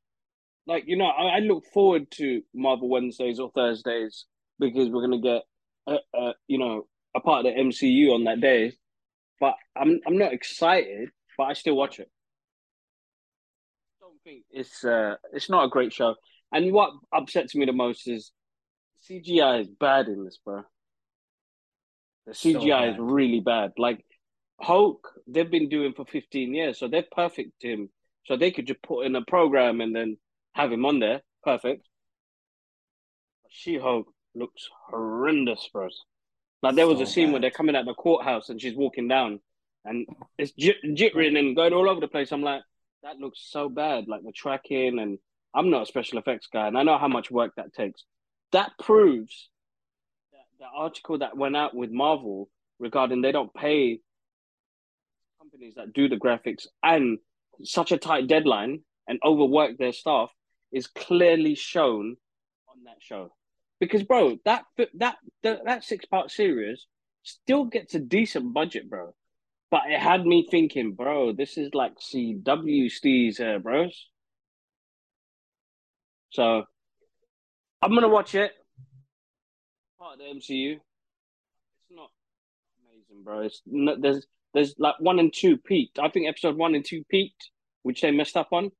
[0.66, 4.26] like you know, I, I look forward to Marvel Wednesdays or Thursdays
[4.58, 5.42] because we're going to get,
[5.86, 8.72] a, a, you know, a part of the MCU on that day.
[9.40, 12.08] But I'm I'm not excited, but I still watch it
[14.00, 16.14] I don't think it's uh, it's not a great show.
[16.52, 18.32] And what upsets me the most is
[19.08, 20.62] CGI is bad in this, bro.
[22.26, 23.72] The CGI so is really bad.
[23.78, 24.04] Like
[24.60, 27.88] Hulk, they've been doing for 15 years, so they're perfect to him.
[28.26, 30.18] So they could just put in a program and then
[30.52, 31.22] have him on there.
[31.42, 31.88] Perfect.
[33.48, 35.88] She Hulk looks horrendous, bro.
[36.62, 37.32] Like there was so a scene bad.
[37.32, 39.40] where they're coming out the courthouse and she's walking down
[39.84, 40.06] and
[40.38, 42.32] it's jittering and going all over the place.
[42.32, 42.62] I'm like,
[43.02, 44.08] that looks so bad.
[44.08, 45.18] Like the tracking, and
[45.54, 48.04] I'm not a special effects guy, and I know how much work that takes.
[48.52, 49.48] That proves
[50.32, 54.00] that the article that went out with Marvel regarding they don't pay
[55.38, 57.18] companies that do the graphics and
[57.62, 60.30] such a tight deadline and overwork their staff
[60.72, 62.16] is clearly shown
[62.68, 63.32] on that show.
[63.80, 64.64] Because bro, that
[64.94, 66.86] that that, that six part series
[67.22, 69.14] still gets a decent budget, bro.
[69.70, 74.08] But it had me thinking, bro, this is like CW steez here, bros.
[76.30, 76.64] So
[77.80, 78.52] I'm gonna watch it.
[79.98, 80.74] Part of the MCU.
[80.74, 80.82] It's
[81.90, 82.10] not
[82.84, 83.40] amazing, bro.
[83.40, 85.98] It's there's there's like one and two peaked.
[85.98, 87.50] I think episode one and two peaked,
[87.82, 88.72] which they messed up on.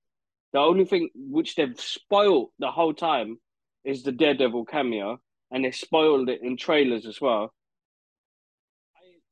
[0.52, 3.38] The only thing which they've spoiled the whole time
[3.84, 5.20] is the Daredevil cameo,
[5.50, 7.52] and they spoiled it in trailers as well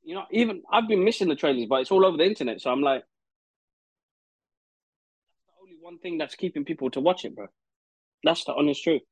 [0.08, 2.62] you know, even I've been missing the trailers, but it's all over the internet.
[2.62, 3.02] So I'm like,
[5.20, 7.48] that's the only one thing that's keeping people to watch it, bro.
[8.24, 9.02] That's the honest truth.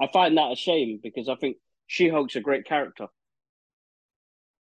[0.00, 3.08] I find that a shame because I think She Hulk's a great character.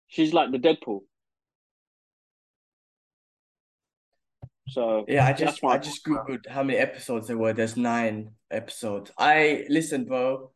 [0.08, 1.00] She's like the Deadpool.
[4.70, 7.52] So yeah, I just I just googled how many episodes there were.
[7.52, 9.10] There's nine episodes.
[9.18, 10.50] I listen, bro.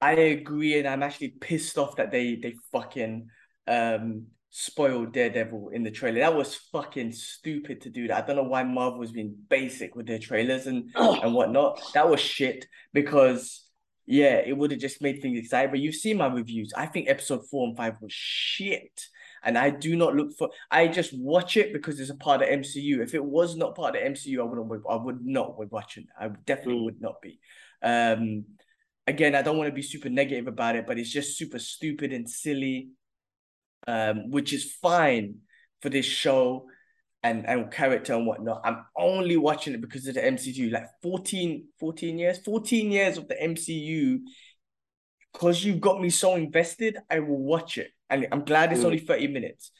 [0.00, 3.28] I agree, and I'm actually pissed off that they they fucking
[3.66, 6.20] um spoiled Daredevil in the trailer.
[6.20, 8.24] That was fucking stupid to do that.
[8.24, 11.80] I don't know why Marvel's been basic with their trailers and and whatnot.
[11.94, 13.66] That was shit because
[14.06, 15.70] yeah, it would have just made things exciting.
[15.70, 16.72] But you've seen my reviews.
[16.76, 19.06] I think episode four and five was shit.
[19.42, 22.48] And I do not look for I just watch it because it's a part of
[22.48, 23.00] MCU.
[23.00, 26.10] If it was not part of MCU, I wouldn't I would not be watching it.
[26.18, 26.84] I definitely mm.
[26.84, 27.40] would not be.
[27.82, 28.44] Um
[29.06, 32.12] again, I don't want to be super negative about it, but it's just super stupid
[32.12, 32.90] and silly
[33.86, 35.36] um, which is fine
[35.80, 36.66] for this show
[37.22, 38.62] and, and character and whatnot.
[38.64, 40.70] I'm only watching it because of the MCU.
[40.70, 44.20] Like 14, 14 years, 14 years of the MCU.
[45.32, 47.90] Because you've got me so invested, I will watch it.
[48.10, 49.70] And I'm glad it's only 30 minutes.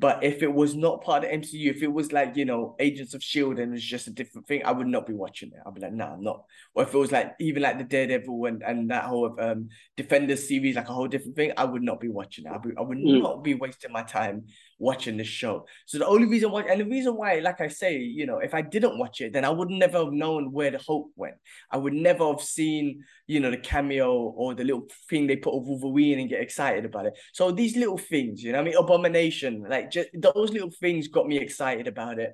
[0.00, 2.76] But if it was not part of the MCU, if it was like, you know,
[2.78, 3.60] Agents of S.H.I.E.L.D.
[3.60, 5.58] and it was just a different thing, I would not be watching it.
[5.66, 6.44] I'd be like, nah, I'm not.
[6.74, 10.46] Or if it was like even like the Daredevil and, and that whole um Defenders
[10.46, 12.52] series, like a whole different thing, I would not be watching it.
[12.54, 13.20] I, be, I would mm.
[13.20, 14.46] not be wasting my time
[14.78, 15.66] watching this show.
[15.86, 18.54] So the only reason why, and the reason why, like I say, you know, if
[18.54, 21.34] I didn't watch it, then I would never have known where the hope went.
[21.70, 25.54] I would never have seen, you know, the cameo or the little thing they put
[25.54, 27.18] of Wolverine and get excited about it.
[27.32, 31.26] So these little things, you know, I mean, Abomination, like just those little things got
[31.26, 32.32] me excited about it.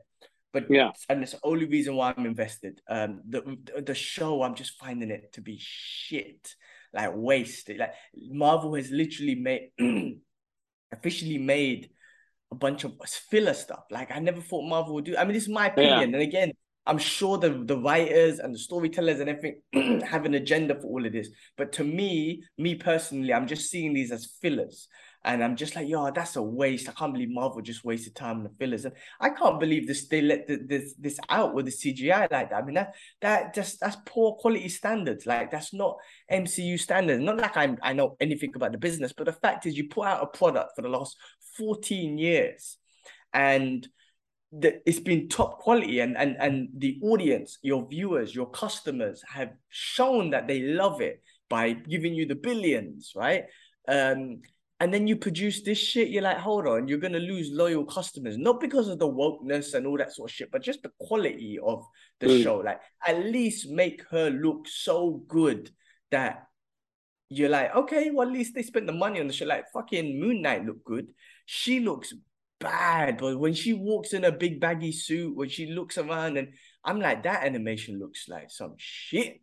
[0.53, 2.80] But yeah, and it's the only reason why I'm invested.
[2.88, 6.55] Um, the the show, I'm just finding it to be shit,
[6.92, 7.78] like wasted.
[7.78, 9.72] Like Marvel has literally made,
[10.92, 11.90] officially made
[12.55, 12.92] a bunch of
[13.30, 13.84] filler stuff.
[13.90, 15.16] Like I never thought Marvel would do.
[15.16, 16.16] I mean, this is my opinion, yeah.
[16.16, 16.52] and again,
[16.86, 21.05] I'm sure the the writers and the storytellers and everything have an agenda for all
[21.05, 21.28] of this.
[21.57, 24.88] But to me, me personally, I'm just seeing these as fillers.
[25.26, 26.86] And I'm just like, yo, that's a waste.
[26.86, 28.84] I can't believe Marvel just wasted time on the fillers.
[28.84, 32.50] And I can't believe this they let the, this this out with the CGI like
[32.50, 32.52] that.
[32.52, 35.24] I mean, that that just that's poor quality standards.
[35.24, 35.96] Like that's not
[36.30, 37.22] MCU standards.
[37.22, 40.07] Not like I'm I know anything about the business, but the fact is you put
[40.07, 41.16] out a product for the last
[41.57, 42.76] 14 years
[43.32, 43.86] and
[44.52, 49.50] the, it's been top quality and, and and the audience your viewers your customers have
[49.68, 53.44] shown that they love it by giving you the billions right
[53.88, 54.40] um
[54.80, 58.36] and then you produce this shit, you're like, hold on, you're gonna lose loyal customers,
[58.36, 61.59] not because of the wokeness and all that sort of shit, but just the quality
[61.64, 61.84] of
[62.20, 62.42] the mm.
[62.42, 62.57] show.
[62.57, 65.70] Like, at least make her look so good
[66.11, 66.48] that
[67.28, 69.46] you're like, okay, well, at least they spent the money on the show.
[69.46, 71.07] Like, fucking Moon Knight looked good.
[71.47, 72.14] She looks
[72.61, 76.49] bad, but when she walks in a big baggy suit, when she looks around, and
[76.84, 79.40] I'm like, that animation looks like some shit.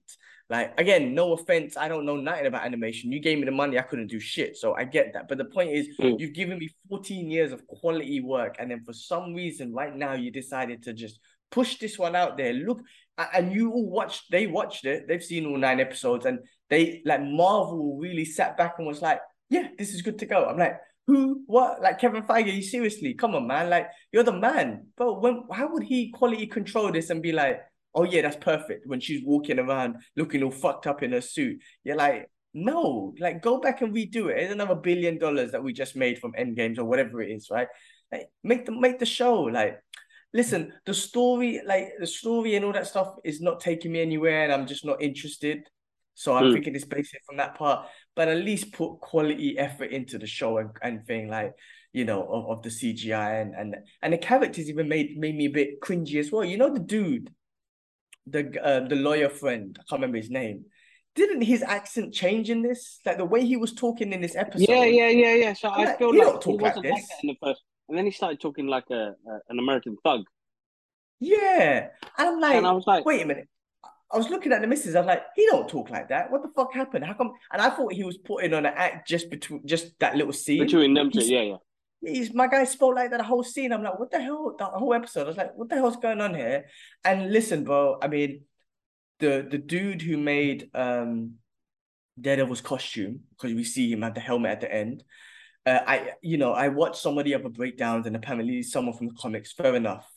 [0.50, 3.12] Like again, no offense, I don't know nothing about animation.
[3.12, 4.58] You gave me the money, I couldn't do shit.
[4.58, 5.30] So I get that.
[5.30, 6.20] But the point is, mm.
[6.20, 10.14] you've given me 14 years of quality work, and then for some reason, right now,
[10.14, 11.20] you decided to just
[11.52, 12.52] push this one out there.
[12.52, 12.82] Look,
[13.34, 16.40] and you all watched, they watched it, they've seen all nine episodes, and
[16.70, 20.46] they like Marvel really sat back and was like, Yeah, this is good to go.
[20.46, 20.78] I'm like,
[21.12, 21.82] who, what?
[21.82, 23.14] Like Kevin Feige, you seriously?
[23.14, 23.70] Come on, man.
[23.70, 24.88] Like, you're the man.
[24.96, 27.62] But when how would he quality control this and be like,
[27.94, 28.88] oh yeah, that's perfect.
[28.88, 33.42] When she's walking around looking all fucked up in her suit, you're like, no, like
[33.42, 34.40] go back and redo it.
[34.40, 37.68] It's another billion dollars that we just made from Endgames or whatever it is, right?
[38.12, 39.42] Like make the make the show.
[39.44, 39.80] Like,
[40.34, 44.44] listen, the story, like the story and all that stuff is not taking me anywhere,
[44.44, 45.64] and I'm just not interested.
[46.14, 46.54] So I'm mm.
[46.54, 50.58] thinking it's basic from that part, but at least put quality effort into the show
[50.58, 51.54] and, and thing like
[51.94, 55.46] you know of, of the CGI and and and the characters even made made me
[55.46, 56.44] a bit cringy as well.
[56.44, 57.32] You know the dude
[58.28, 60.66] the uh, the lawyer friend, I can't remember his name.
[61.14, 63.00] Didn't his accent change in this?
[63.06, 64.70] Like the way he was talking in this episode.
[64.70, 65.54] Yeah, yeah, yeah, yeah.
[65.54, 67.08] So i like, feel like he wasn't like, like, this.
[67.08, 70.22] that in the first, and then he started talking like a, a an American thug.
[71.20, 73.48] Yeah, and I'm like, and I was like, wait a minute.
[74.14, 74.96] I was looking at the missus.
[74.96, 76.32] I was like, he don't talk like that.
[76.32, 77.06] What the fuck happened?
[77.06, 77.32] How come?
[77.52, 80.64] And I thought he was putting on an act just between just that little scene.
[80.64, 81.58] Between them two, yeah, yeah
[82.02, 83.72] he's my guy spoke like that the whole scene.
[83.72, 84.56] I'm like, what the hell?
[84.58, 85.24] The whole episode.
[85.24, 86.66] I was like, what the hell's going on here?
[87.04, 87.98] And listen, bro.
[88.02, 88.42] I mean,
[89.20, 91.36] the the dude who made um
[92.20, 95.04] Daredevil's costume because we see him at the helmet at the end.
[95.66, 99.08] Uh, I you know I watched some of the other breakdowns and apparently someone from
[99.08, 99.54] the comics.
[99.54, 100.10] Fair enough.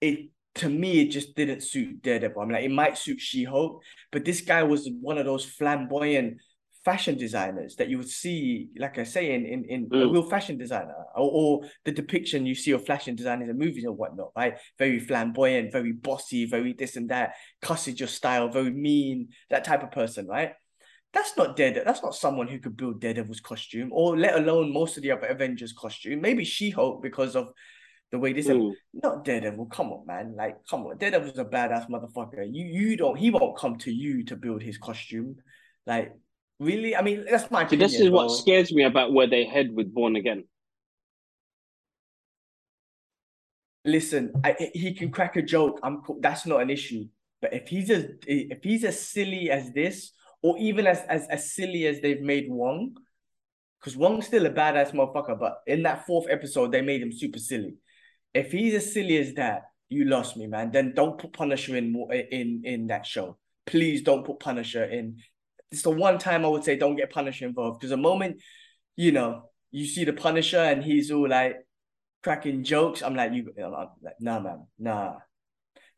[0.00, 2.42] It to me it just didn't suit Daredevil.
[2.42, 6.38] I'm like it might suit She Hulk, but this guy was one of those flamboyant
[6.84, 10.02] fashion designers that you would see, like I say, in in, in mm.
[10.02, 13.84] a real fashion designer, or, or, the depiction you see of fashion designers in movies
[13.84, 14.58] and whatnot, right?
[14.78, 19.82] Very flamboyant, very bossy, very this and that, cussage your style, very mean, that type
[19.82, 20.52] of person, right?
[21.12, 21.84] That's not Daredevil.
[21.84, 25.26] That's not someone who could build Daredevil's costume, or let alone most of the other
[25.26, 26.20] Avengers costume.
[26.20, 27.48] Maybe She-Hulk because of
[28.12, 28.72] the way this mm.
[28.92, 29.66] not Daredevil.
[29.66, 30.34] Come on, man.
[30.36, 30.98] Like, come on.
[30.98, 32.46] Daredevil's a badass motherfucker.
[32.48, 35.36] You you don't he won't come to you to build his costume.
[35.86, 36.14] Like
[36.62, 36.94] Really?
[36.94, 37.88] I mean, that's my opinion.
[37.88, 40.44] This is what scares me about where they head with Born Again.
[43.84, 45.80] Listen, I, he can crack a joke.
[45.82, 47.06] I'm that's not an issue.
[47.40, 51.52] But if he's as if he's as silly as this, or even as as, as
[51.52, 52.94] silly as they've made Wong,
[53.80, 57.40] because Wong's still a badass motherfucker, but in that fourth episode they made him super
[57.40, 57.74] silly.
[58.34, 60.70] If he's as silly as that, you lost me, man.
[60.70, 61.94] Then don't put Punisher in
[62.30, 63.38] in in that show.
[63.66, 65.18] Please don't put Punisher in
[65.72, 68.42] it's the one time I would say don't get Punisher involved because the moment,
[68.94, 71.56] you know, you see the Punisher and he's all like
[72.22, 73.88] cracking jokes, I'm like, you, I'm like,
[74.20, 75.14] nah, man, nah.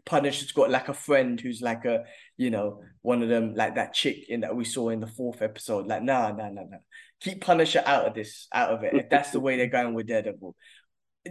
[0.07, 2.05] Punisher's got like a friend who's like a,
[2.37, 5.43] you know, one of them, like that chick in that we saw in the fourth
[5.43, 5.87] episode.
[5.87, 6.79] Like, nah, nah, nah, nah.
[7.21, 8.95] Keep Punisher out of this, out of it.
[8.95, 10.55] If that's the way they're going with Daredevil.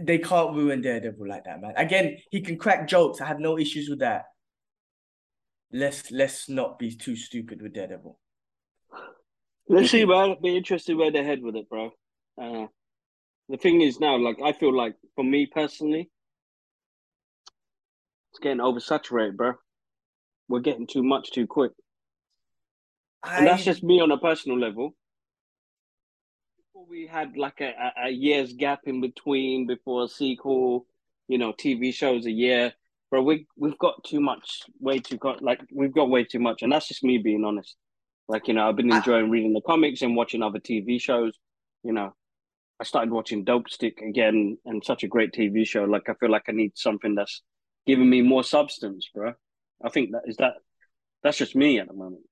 [0.00, 1.74] They can't ruin Daredevil like that, man.
[1.76, 3.20] Again, he can crack jokes.
[3.20, 4.24] I have no issues with that.
[5.72, 8.18] Let's let's not be too stupid with Daredevil.
[9.68, 10.36] Let's see, man.
[10.42, 11.90] Be interested where they head with it, bro.
[12.40, 12.66] Uh,
[13.48, 16.10] the thing is now, like, I feel like for me personally,
[18.30, 19.54] it's getting oversaturated, bro.
[20.48, 21.72] We're getting too much too quick.
[23.22, 23.38] I...
[23.38, 24.94] And that's just me on a personal level.
[26.88, 27.72] We had like a,
[28.04, 30.86] a, year's gap in between before a sequel,
[31.28, 32.72] you know, TV shows a year.
[33.10, 36.62] Bro, we we've got too much, way too got like we've got way too much,
[36.62, 37.76] and that's just me being honest.
[38.28, 41.38] Like you know, I've been enjoying reading the comics and watching other TV shows.
[41.82, 42.14] You know,
[42.80, 45.84] I started watching Dopesick again, and such a great TV show.
[45.84, 47.42] Like I feel like I need something that's
[47.86, 49.34] giving me more substance, bro.
[49.82, 50.54] I think that is that.
[51.22, 52.24] That's just me at the moment.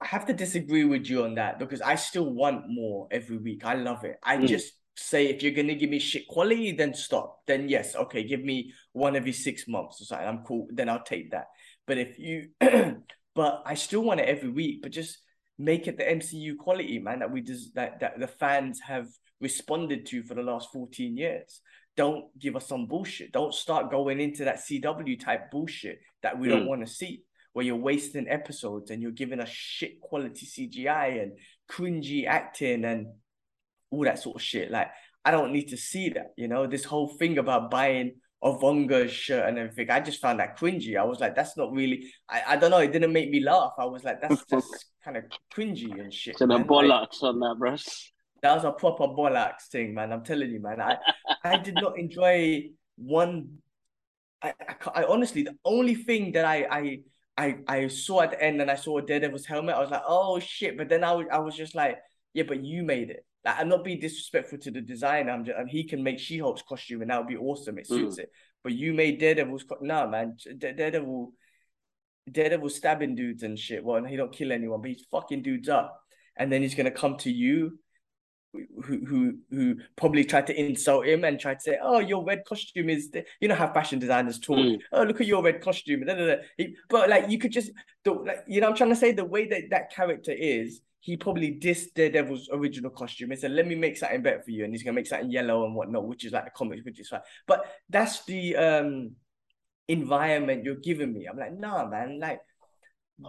[0.00, 3.64] I have to disagree with you on that because I still want more every week.
[3.64, 4.16] I love it.
[4.22, 4.46] I mm.
[4.46, 7.40] just say if you're gonna give me shit quality, then stop.
[7.46, 10.28] Then yes, okay, give me one every six months or something.
[10.28, 10.68] I'm cool.
[10.70, 11.46] Then I'll take that.
[11.86, 12.48] But if you,
[13.34, 14.82] but I still want it every week.
[14.82, 15.18] But just
[15.58, 17.20] make it the MCU quality, man.
[17.20, 19.06] That we just that that the fans have
[19.40, 21.60] responded to for the last 14 years.
[21.96, 23.32] Don't give us some bullshit.
[23.32, 26.50] Don't start going into that CW type bullshit that we mm.
[26.50, 27.22] don't want to see
[27.56, 31.32] where you're wasting episodes and you're giving us shit quality CGI and
[31.70, 33.06] cringy acting and
[33.90, 34.70] all that sort of shit.
[34.70, 34.88] Like,
[35.24, 39.08] I don't need to see that, you know, this whole thing about buying a Vonga
[39.08, 39.88] shirt and everything.
[39.90, 40.98] I just found that cringy.
[40.98, 43.72] I was like, that's not really, I, I don't know, it didn't make me laugh.
[43.78, 46.36] I was like, that's just kind of cringy and shit.
[46.36, 47.76] So the bollocks like, on that, bro.
[48.42, 50.12] That was a proper bollocks thing, man.
[50.12, 50.82] I'm telling you, man.
[50.82, 50.98] I,
[51.42, 52.64] I did not enjoy
[52.96, 53.48] one.
[54.42, 56.98] I, I, I honestly, the only thing that I, I,
[57.36, 59.74] I I saw at the end and I saw Daredevil's helmet.
[59.74, 60.76] I was like, oh shit!
[60.76, 61.98] But then I was I was just like,
[62.34, 63.24] yeah, but you made it.
[63.44, 65.30] Like, I'm not being disrespectful to the designer.
[65.30, 67.78] I'm just, and he can make She-Hulk's costume and that would be awesome.
[67.78, 68.20] It suits mm.
[68.20, 68.32] it.
[68.64, 70.36] But you made Daredevil's co- nah, man.
[70.58, 71.32] Daredevil,
[72.30, 73.84] Daredevil stabbing dudes and shit.
[73.84, 76.00] Well, he don't kill anyone, but he's fucking dudes up.
[76.36, 77.78] And then he's gonna come to you
[78.84, 82.44] who who who probably tried to insult him and tried to say, "Oh, your red
[82.44, 83.24] costume is," the...
[83.40, 84.58] you know how fashion designers talk.
[84.58, 84.80] Mm.
[84.92, 86.04] Oh, look at your red costume.
[86.04, 86.36] Da, da, da.
[86.56, 87.70] He, but like, you could just,
[88.04, 90.80] the, like, you know, I'm trying to say the way that that character is.
[91.00, 94.64] He probably dissed Daredevil's original costume and said, "Let me make something better for you,"
[94.64, 97.08] and he's gonna make something yellow and whatnot, which is like the comics, which is
[97.08, 97.20] fine.
[97.46, 99.12] But that's the um
[99.88, 101.26] environment you're giving me.
[101.26, 102.40] I'm like, nah, man, like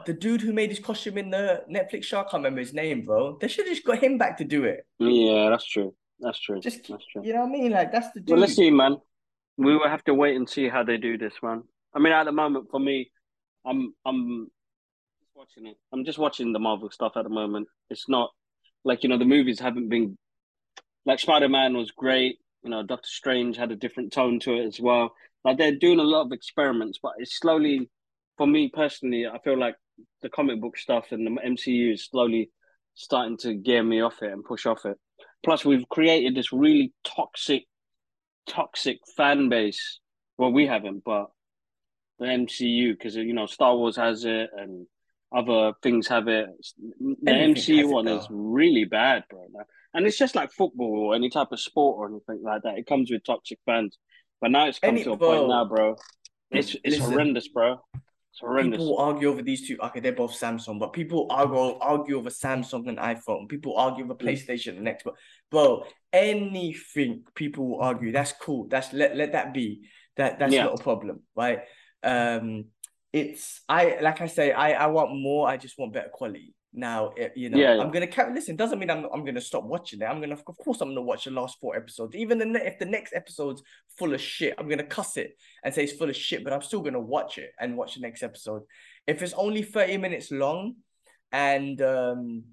[0.06, 3.06] the dude who made his costume in the Netflix show, I can't remember his name,
[3.06, 3.38] bro.
[3.40, 4.86] They should have just got him back to do it.
[5.00, 5.94] Yeah, that's true.
[6.20, 6.60] That's true.
[6.60, 7.22] Just that's true.
[7.24, 7.72] You know what I mean?
[7.72, 8.32] Like that's the dude.
[8.32, 8.98] Well, let's see, man.
[9.58, 11.64] We will have to wait and see how they do this, man.
[11.94, 13.12] I mean, at the moment, for me,
[13.66, 14.50] I'm I'm
[15.36, 15.78] watching it.
[15.94, 17.68] I'm just watching the Marvel stuff at the moment.
[17.90, 18.32] It's not
[18.84, 20.18] like you know the movies haven't been
[21.06, 22.40] like Spider Man was great.
[22.64, 25.14] You know, Doctor Strange had a different tone to it as well.
[25.46, 27.90] Like they're doing a lot of experiments, but it's slowly
[28.38, 29.76] for me personally, I feel like
[30.22, 32.52] the comic book stuff and the MCU is slowly
[32.96, 34.98] starting to gear me off it and push off it.
[35.44, 37.64] Plus, we've created this really toxic,
[38.48, 40.00] toxic fan base.
[40.38, 41.28] Well, we haven't, but
[42.20, 44.88] the MCU, because you know Star Wars has it and
[45.36, 46.48] other things have it.
[47.00, 49.48] The Anything MCU one is really bad, bro.
[49.94, 52.78] And it's just like football or any type of sport or anything like that.
[52.78, 53.98] It comes with toxic fans.
[54.40, 55.96] But now it's come any, to a bro, point now, bro.
[56.52, 57.82] It's it's listen, horrendous, bro.
[58.40, 59.78] People argue over these two.
[59.82, 63.50] Okay, they're both Samsung, but people argue argue over Samsung and iPhone.
[63.50, 64.22] People argue over mm.
[64.22, 65.14] PlayStation and Xbox.
[65.50, 68.12] Bro, anything people will argue.
[68.12, 68.68] That's cool.
[68.68, 69.88] That's let let that be.
[70.18, 70.66] That that's yeah.
[70.66, 71.62] not a problem, right?
[72.04, 72.66] Um,
[73.12, 75.48] it's I like I say, I I want more.
[75.48, 76.54] I just want better quality.
[76.78, 77.82] Now, you know, yeah, yeah.
[77.82, 78.32] I'm gonna carry.
[78.34, 80.06] Listen, doesn't mean I'm I'm gonna stop watching it.
[80.06, 82.16] I'm gonna, of course, I'm gonna watch the last four episodes.
[82.16, 83.64] Even the if the next episode's
[83.98, 86.44] full of shit, I'm gonna cuss it and say it's full of shit.
[86.44, 88.62] But I'm still gonna watch it and watch the next episode.
[89.08, 90.76] If it's only thirty minutes long,
[91.32, 92.44] and um,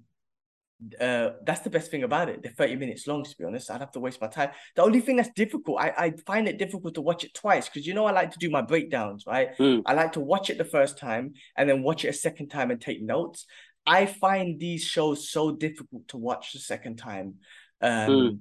[0.99, 2.41] uh, that's the best thing about it.
[2.43, 3.71] They're 30 minutes long, to be honest.
[3.71, 4.49] I'd have to waste my time.
[4.75, 7.87] The only thing that's difficult, I, I find it difficult to watch it twice because
[7.87, 9.57] you know I like to do my breakdowns, right?
[9.57, 9.83] Mm.
[9.85, 12.71] I like to watch it the first time and then watch it a second time
[12.71, 13.45] and take notes.
[13.87, 17.35] I find these shows so difficult to watch the second time.
[17.81, 18.39] Um, mm.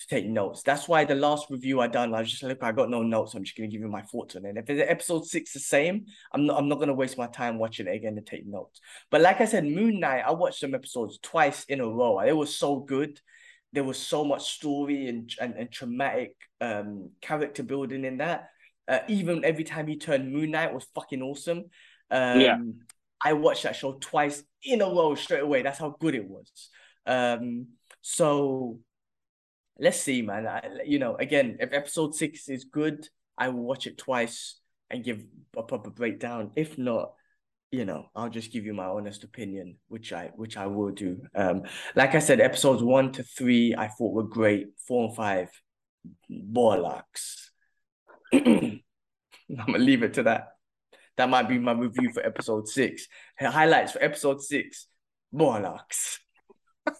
[0.00, 0.62] To take notes.
[0.62, 3.34] That's why the last review I done, I was just like, I got no notes.
[3.34, 4.56] I'm just gonna give you my thoughts on it.
[4.56, 6.56] If it's episode six the same, I'm not.
[6.56, 8.80] I'm not gonna waste my time watching it again to take notes.
[9.10, 12.18] But like I said, Moon Knight, I watched some episodes twice in a row.
[12.20, 13.20] It was so good.
[13.74, 18.48] There was so much story and and, and traumatic um character building in that.
[18.88, 21.64] Uh, even every time he turned Moon Knight was fucking awesome.
[22.10, 22.58] Um, yeah.
[23.22, 25.62] I watched that show twice in a row straight away.
[25.62, 26.50] That's how good it was.
[27.06, 27.68] Um,
[28.00, 28.78] so
[29.78, 30.46] let's see, man.
[30.46, 33.06] I, you know, again, if episode six is good,
[33.36, 34.58] I will watch it twice
[34.90, 35.24] and give
[35.56, 36.50] a proper breakdown.
[36.56, 37.12] If not,
[37.70, 41.22] you know, I'll just give you my honest opinion, which I which I will do.
[41.34, 41.62] Um,
[41.94, 44.68] like I said, episodes one to three I thought were great.
[44.88, 45.48] Four and five,
[46.30, 47.50] bollocks.
[48.32, 48.82] I'm
[49.66, 50.48] gonna leave it to that.
[51.16, 53.06] That might be my review for episode six.
[53.38, 54.86] Highlights for episode six,
[55.34, 56.18] bollocks.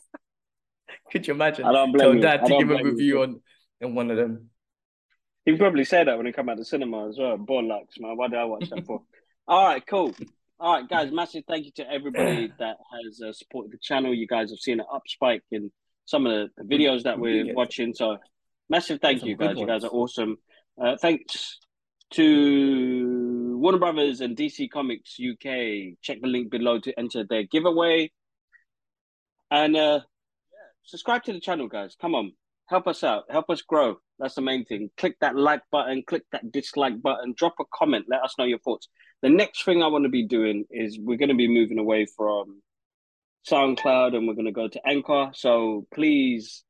[1.13, 1.65] Could you imagine?
[1.65, 2.85] I don't blame Tell dad to give a you.
[2.85, 3.41] review on,
[3.83, 4.51] on one of them.
[5.47, 7.39] He probably say that when he come out the cinema as well.
[7.39, 8.17] Bollocks, man.
[8.17, 9.03] What did I watch that for?
[9.49, 10.15] All right, cool.
[10.61, 11.11] All right, guys.
[11.11, 14.13] Massive thank you to everybody that has uh, supported the channel.
[14.15, 15.73] You guys have seen an up spike in
[16.05, 17.53] some of the, the videos that we're Yeah.
[17.55, 17.95] watching.
[17.95, 18.19] So,
[18.69, 19.57] massive thank Some you, guys.
[19.59, 20.37] You guys are awesome.
[20.81, 21.59] Uh, thanks
[22.11, 25.99] to Warner Brothers and DC Comics UK.
[26.01, 28.11] Check the link below to enter their giveaway.
[29.51, 30.01] And uh,
[30.85, 31.95] subscribe to the channel, guys.
[32.01, 32.33] Come on,
[32.69, 33.97] help us out, help us grow.
[34.19, 34.91] That's the main thing.
[34.97, 38.61] Click that like button, click that dislike button, drop a comment, let us know your
[38.61, 38.89] thoughts.
[39.21, 42.07] The next thing I want to be doing is we're going to be moving away
[42.07, 42.63] from
[43.47, 45.33] SoundCloud and we're going to go to Anchor.
[45.35, 46.65] So please,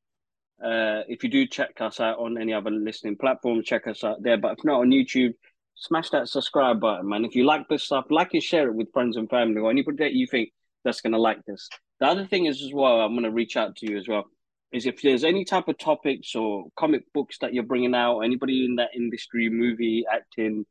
[0.61, 4.25] uh, if you do check us out on any other listening platform, check us out
[4.25, 4.39] there.
[4.39, 5.35] But if not on YouTube,
[5.81, 7.25] smash that subscribe button, man.
[7.25, 9.97] If you like this stuff, like and share it with friends and family or anybody
[9.99, 10.51] that you think
[10.85, 11.69] that's going to like this.
[11.99, 14.25] The other thing is as well, I'm going to reach out to you as well,
[14.73, 18.65] is if there's any type of topics or comic books that you're bringing out, anybody
[18.65, 20.65] in that industry, movie, acting,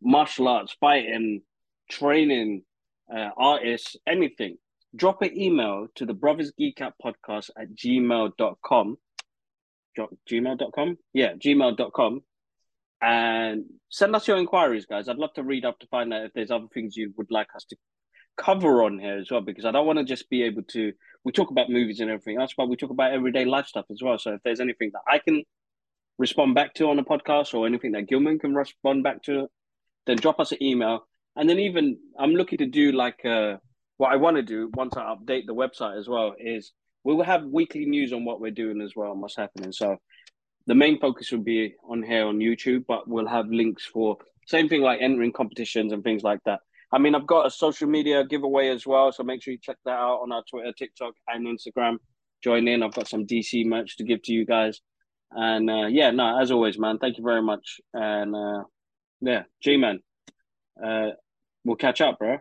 [0.00, 1.42] martial arts, fighting,
[1.90, 2.62] training,
[3.14, 4.56] uh, artists, anything,
[4.94, 8.96] drop an email to the Brothers Geek Out podcast at gmail.com.
[9.98, 10.98] Gmail.com?
[11.12, 12.22] Yeah, gmail.com.
[13.02, 15.08] And send us your inquiries, guys.
[15.08, 17.48] I'd love to read up to find out if there's other things you would like
[17.56, 17.76] us to
[18.36, 20.92] cover on here as well, because I don't want to just be able to.
[21.24, 24.00] We talk about movies and everything else, but we talk about everyday life stuff as
[24.02, 24.18] well.
[24.18, 25.42] So if there's anything that I can
[26.18, 29.48] respond back to on a podcast or anything that Gilman can respond back to,
[30.06, 31.06] then drop us an email.
[31.36, 33.56] And then even I'm looking to do like uh,
[33.96, 36.72] what I want to do once I update the website as well is
[37.04, 39.72] we will have weekly news on what we're doing as well and what's happening.
[39.72, 39.96] So
[40.66, 44.68] the main focus will be on here on YouTube, but we'll have links for same
[44.68, 46.60] thing like entering competitions and things like that.
[46.92, 49.78] I mean, I've got a social media giveaway as well, so make sure you check
[49.84, 51.96] that out on our Twitter, TikTok, and Instagram.
[52.44, 52.82] Join in.
[52.82, 54.80] I've got some DC merch to give to you guys,
[55.30, 58.64] and uh, yeah, no, as always, man, thank you very much, and uh,
[59.20, 60.00] yeah, G man,
[60.84, 61.10] uh,
[61.64, 62.38] we'll catch up, bro.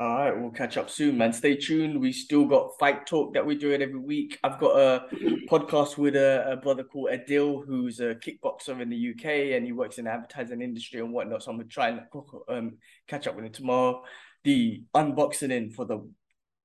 [0.00, 1.30] All right, we'll catch up soon, man.
[1.30, 2.00] Stay tuned.
[2.00, 4.38] We still got fight talk that we do it every week.
[4.42, 5.04] I've got a
[5.46, 9.72] podcast with a, a brother called Adil, who's a kickboxer in the UK, and he
[9.72, 11.42] works in the advertising industry and whatnot.
[11.42, 12.00] So I'm gonna try and
[12.48, 12.78] um,
[13.08, 14.02] catch up with him tomorrow.
[14.42, 16.08] The unboxing in for the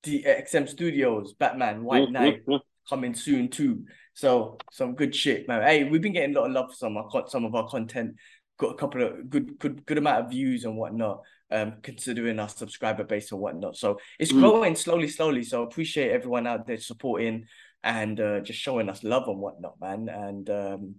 [0.04, 2.42] DXM Studios Batman White Knight
[2.88, 3.84] coming soon too.
[4.14, 5.62] So some good shit, man.
[5.62, 7.68] Hey, we've been getting a lot of love for some of our, some of our
[7.68, 8.16] content.
[8.58, 11.22] Got a couple of good, good, good amount of views and whatnot.
[11.52, 13.78] Um, considering our subscriber base and whatnot.
[13.78, 14.40] So it's Mm.
[14.40, 15.44] growing slowly, slowly.
[15.44, 17.46] So appreciate everyone out there supporting
[17.84, 20.10] and uh, just showing us love and whatnot, man.
[20.10, 20.96] And um,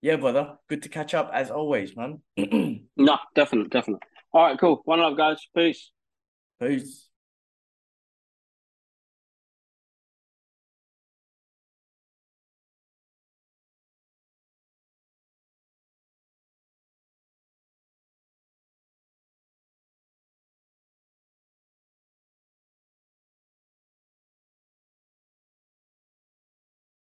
[0.00, 2.22] yeah, brother, good to catch up as always, man.
[2.96, 4.06] No, definitely, definitely.
[4.32, 4.80] All right, cool.
[4.86, 5.46] One love, guys.
[5.54, 5.90] Peace.
[6.58, 7.09] Peace.